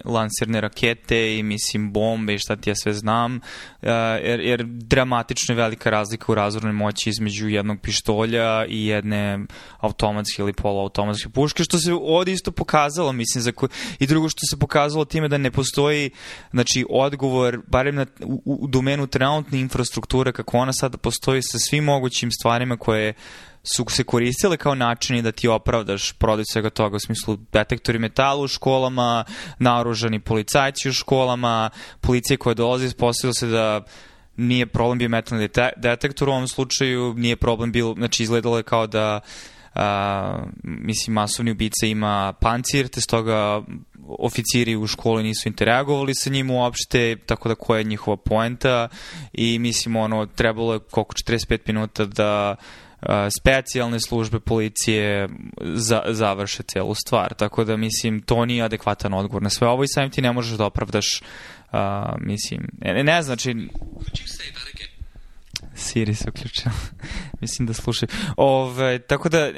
lansirne 0.05 0.61
rakete 0.61 1.37
i 1.37 1.43
mislim 1.43 1.93
bombe 1.93 2.33
i 2.33 2.39
šta 2.39 2.55
ti 2.55 2.69
ja 2.69 2.75
sve 2.75 2.93
znam, 2.93 3.35
uh, 3.35 3.89
jer, 4.23 4.39
jer 4.39 4.63
dramatično 4.65 5.55
je 5.55 5.61
velika 5.61 5.89
razlika 5.89 6.31
u 6.31 6.35
razvornoj 6.35 6.73
moći 6.73 7.09
između 7.09 7.47
jednog 7.47 7.79
pištolja 7.81 8.65
i 8.65 8.85
jedne 8.85 9.39
automatske 9.79 10.41
ili 10.41 10.53
poluautomatske 10.53 11.29
puške, 11.29 11.63
što 11.63 11.77
se 11.77 11.93
ovdje 11.93 12.33
isto 12.33 12.51
pokazalo, 12.51 13.11
mislim, 13.11 13.41
za 13.41 13.51
i 13.99 14.07
drugo 14.07 14.29
što 14.29 14.39
se 14.49 14.59
pokazalo 14.59 15.05
time 15.05 15.27
da 15.27 15.37
ne 15.37 15.51
postoji 15.51 16.09
znači, 16.51 16.85
odgovor, 16.89 17.59
barem 17.67 17.95
na, 17.95 18.05
u, 18.23 18.41
u 18.45 18.67
domenu 18.67 19.07
trenutne 19.07 19.59
infrastrukture, 19.59 20.16
kako 20.23 20.57
ona 20.57 20.73
sada 20.73 20.97
postoji 20.97 21.41
sa 21.41 21.59
svim 21.59 21.83
mogućim 21.83 22.31
stvarima 22.31 22.77
koje 22.77 23.13
su 23.63 23.85
se 23.89 24.03
koristile 24.03 24.57
kao 24.57 24.75
načini 24.75 25.21
da 25.21 25.31
ti 25.31 25.47
opravdaš 25.47 26.11
prodaj 26.11 26.45
svega 26.51 26.69
toga 26.69 26.95
u 26.95 26.99
smislu 26.99 27.37
detektori 27.51 27.99
metala 27.99 28.43
u 28.43 28.47
školama, 28.47 29.25
naoružani 29.59 30.19
policajci 30.19 30.89
u 30.89 30.93
školama, 30.93 31.69
policije 32.01 32.37
koje 32.37 32.55
dolaze 32.55 32.85
ispostavilo 32.85 33.33
se 33.33 33.47
da 33.47 33.83
nije 34.37 34.65
problem 34.65 34.97
bio 34.97 35.09
metalni 35.09 35.49
detektor 35.77 36.29
u 36.29 36.31
ovom 36.31 36.47
slučaju, 36.47 37.13
nije 37.17 37.35
problem 37.35 37.71
bilo, 37.71 37.93
znači 37.93 38.23
izgledalo 38.23 38.57
je 38.57 38.63
kao 38.63 38.87
da 38.87 39.19
a, 39.77 40.43
mislim, 40.63 41.13
masovni 41.13 41.51
ubica 41.51 41.85
ima 41.85 42.33
pancir, 42.41 42.87
te 42.87 43.01
stoga 43.01 43.61
oficiri 44.07 44.75
u 44.75 44.87
školi 44.87 45.23
nisu 45.23 45.49
interagovali 45.49 46.15
sa 46.15 46.29
njim 46.29 46.51
uopšte, 46.51 47.15
tako 47.25 47.49
da 47.49 47.55
koja 47.55 47.77
je 47.77 47.83
njihova 47.83 48.17
poenta 48.17 48.87
i 49.33 49.59
mislim, 49.59 49.95
ono, 49.95 50.25
trebalo 50.25 50.73
je 50.73 50.79
koliko 50.79 51.13
45 51.13 51.59
minuta 51.67 52.05
da 52.05 52.55
specijalne 53.39 53.99
službe 53.99 54.39
policije 54.39 55.29
za, 55.61 56.03
završe 56.07 56.63
celu 56.63 56.95
stvar. 56.95 57.33
Tako 57.33 57.63
da, 57.63 57.77
mislim, 57.77 58.21
to 58.21 58.45
nije 58.45 58.63
adekvatan 58.63 59.13
odgovor 59.13 59.43
na 59.43 59.49
sve 59.49 59.67
ovo 59.67 59.83
i 59.83 59.87
samim 59.87 60.11
ti 60.11 60.21
ne 60.21 60.31
možeš 60.31 60.57
da 60.57 60.65
opravdaš 60.65 61.21
uh, 61.71 61.79
mislim, 62.19 62.67
ne, 62.81 63.03
ne 63.03 63.21
znači 63.21 63.55
Siri 65.87 66.15
se 66.15 66.29
uključila. 66.29 66.73
Mislim 67.41 67.67
da 67.67 67.73
slušaju. 67.73 68.09
Ove, 68.37 68.99
tako 68.99 69.29
da, 69.29 69.51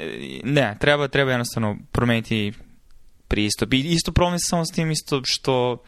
ne, 0.44 0.76
treba, 0.80 1.08
treba 1.08 1.30
jednostavno 1.30 1.76
promeniti 1.92 2.52
pristup. 3.28 3.74
I 3.74 3.78
isto 3.78 4.12
problem 4.12 4.38
samo 4.38 4.64
s 4.64 4.70
tim 4.70 4.90
isto 4.90 5.22
što 5.24 5.82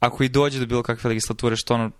ako 0.00 0.24
i 0.24 0.28
dođe 0.28 0.58
do 0.58 0.66
bilo 0.66 0.82
kakve 0.82 1.08
legislature, 1.08 1.56
što 1.56 1.74
ono 1.74 1.90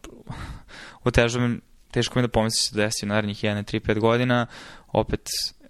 otežava 1.05 1.51
teško 1.91 2.19
mi 2.19 2.23
da 2.23 2.29
pomisli 2.29 2.59
se 2.59 2.77
da 2.77 2.83
desi 2.83 3.07
narednih 3.07 3.45
1, 3.45 3.75
3, 3.75 3.81
5 3.81 3.99
godina, 4.01 4.47
opet 4.95 5.21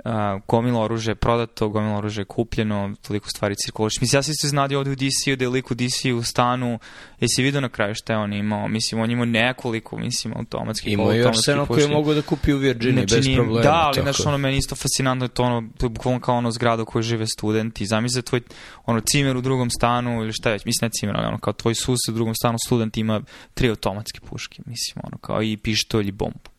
uh, 0.05 0.43
gomilo 0.49 0.81
oružje 0.81 1.15
prodato, 1.15 1.69
gomilo 1.69 1.99
oružje 1.99 2.25
kupljeno, 2.25 2.95
toliko 3.03 3.29
stvari 3.29 3.55
cirkuliš. 3.57 4.01
Mislim, 4.01 4.19
ja 4.19 4.23
sam 4.23 4.35
se 4.35 4.49
znadio 4.49 4.79
ovde 4.79 4.91
u 4.91 4.95
DC-u 4.95 5.37
da 5.37 5.45
je 5.45 5.49
lik 5.49 5.71
u 5.71 5.75
DC-u 5.75 6.17
u 6.17 6.23
stanu, 6.23 6.79
jesi 7.21 7.43
vidio 7.43 7.61
na 7.61 7.69
kraju 7.69 7.95
šta 7.95 8.13
je 8.13 8.19
on 8.19 8.33
imao? 8.33 8.69
Mislim, 8.69 9.01
on 9.01 9.11
imao 9.11 9.25
nekoliko, 9.25 9.99
mislim, 9.99 10.35
automatskih 10.37 10.93
Imao 10.93 11.13
je 11.13 11.19
još 11.19 11.45
seno 11.45 11.67
koje 11.67 11.89
mogu 11.89 12.15
da 12.15 12.23
kupi 12.23 12.53
u 12.53 12.59
Virginiji 12.59 13.07
znači, 13.09 13.29
bez 13.29 13.37
problema. 13.37 13.63
Da, 13.63 13.83
ali 13.85 14.03
znaš, 14.03 14.27
ono, 14.27 14.39
meni 14.39 14.57
isto 14.57 14.75
fascinantno 14.75 15.25
je 15.25 15.29
to 15.29 15.43
ono, 15.43 15.69
to 15.79 15.87
je 15.87 15.91
bukvalno 15.91 16.21
kao 16.21 16.37
ono 16.37 16.51
zgrada 16.51 16.83
u 16.83 16.87
kojoj 16.87 17.03
žive 17.03 17.27
studenti. 17.27 17.87
Zamisli 17.87 18.19
da 18.19 18.23
tvoj, 18.23 18.41
ono, 18.87 19.01
cimer 19.01 19.37
u 19.37 19.41
drugom 19.41 19.71
stanu 19.71 20.23
ili 20.23 20.33
šta 20.33 20.51
već, 20.51 20.65
mislim, 20.65 20.87
ne 20.87 20.91
cimer, 20.93 21.17
ali 21.17 21.27
ono, 21.27 21.39
kao 21.39 21.53
tvoj 21.53 21.75
sused 21.75 22.13
u 22.13 22.15
drugom 22.15 22.35
stanu 22.35 22.59
student 22.67 22.97
ima 22.97 23.21
tri 23.55 23.69
automatske 23.69 24.21
puške, 24.21 24.63
mislim, 24.67 25.03
ono, 25.05 25.19
kao 25.19 25.43
i 25.43 25.57
pištolj 25.57 26.09
i 26.09 26.13
bombu. 26.13 26.54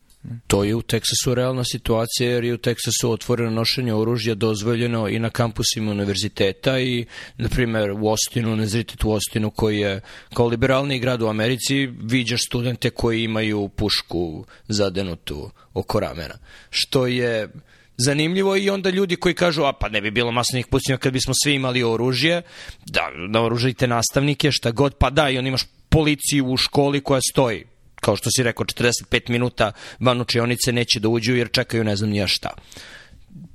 To 0.46 0.64
je 0.64 0.74
u 0.74 0.82
Teksasu 0.82 1.34
realna 1.34 1.64
situacija 1.64 2.30
jer 2.30 2.44
je 2.44 2.54
u 2.54 2.58
Teksasu 2.58 3.10
otvoreno 3.10 3.50
nošenje 3.50 3.94
oružja 3.94 4.34
dozvoljeno 4.34 5.08
i 5.08 5.18
na 5.18 5.30
kampusima 5.30 5.90
univerziteta 5.90 6.78
i, 6.80 7.06
na 7.36 7.48
primer, 7.48 7.90
u 7.90 8.08
Austinu, 8.08 8.52
univerzitet 8.52 9.04
u 9.04 9.12
Austinu 9.12 9.50
koji 9.50 9.78
je 9.78 10.00
kao 10.34 10.46
liberalni 10.46 10.98
grad 10.98 11.22
u 11.22 11.28
Americi, 11.28 11.86
viđaš 11.86 12.46
studente 12.46 12.90
koji 12.90 13.22
imaju 13.22 13.68
pušku 13.68 14.44
zadenutu 14.68 15.50
oko 15.74 16.00
ramena. 16.00 16.34
Što 16.70 17.06
je 17.06 17.48
zanimljivo 17.96 18.56
i 18.56 18.70
onda 18.70 18.90
ljudi 18.90 19.16
koji 19.16 19.34
kažu, 19.34 19.62
a 19.62 19.72
pa 19.72 19.88
ne 19.88 20.00
bi 20.00 20.10
bilo 20.10 20.32
masnih 20.32 20.66
pucnjeva 20.66 20.98
kad 20.98 21.12
bismo 21.12 21.34
svi 21.44 21.54
imali 21.54 21.82
oružje, 21.82 22.42
da 22.86 23.10
naoružajte 23.28 23.86
nastavnike, 23.86 24.52
šta 24.52 24.70
god, 24.70 24.94
pa 24.94 25.10
da, 25.10 25.30
i 25.30 25.38
on 25.38 25.46
imaš 25.46 25.62
policiju 25.88 26.46
u 26.46 26.56
školi 26.56 27.00
koja 27.00 27.20
stoji 27.30 27.64
kao 28.00 28.16
što 28.16 28.30
si 28.30 28.42
rekao, 28.42 28.66
45 28.66 29.30
minuta 29.30 29.72
van 30.00 30.20
učionice 30.20 30.72
neće 30.72 31.00
da 31.00 31.08
uđu 31.08 31.36
jer 31.36 31.50
čekaju 31.50 31.84
ne 31.84 31.96
znam 31.96 32.10
nija 32.10 32.26
šta. 32.26 32.50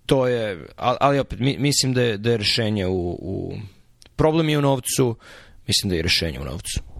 To 0.05 0.27
je, 0.27 0.67
ali 0.75 1.19
opet, 1.19 1.39
mislim 1.39 1.93
da 1.93 2.01
je, 2.01 2.17
da 2.17 2.31
je 2.31 2.37
rešenje 2.37 2.87
u, 2.87 3.11
u... 3.11 3.53
Problem 4.15 4.49
je 4.49 4.57
u 4.57 4.61
novcu, 4.61 5.15
mislim 5.67 5.89
da 5.89 5.95
je 5.95 6.01
rešenje 6.01 6.39
u 6.39 6.43
novcu. 6.43 6.90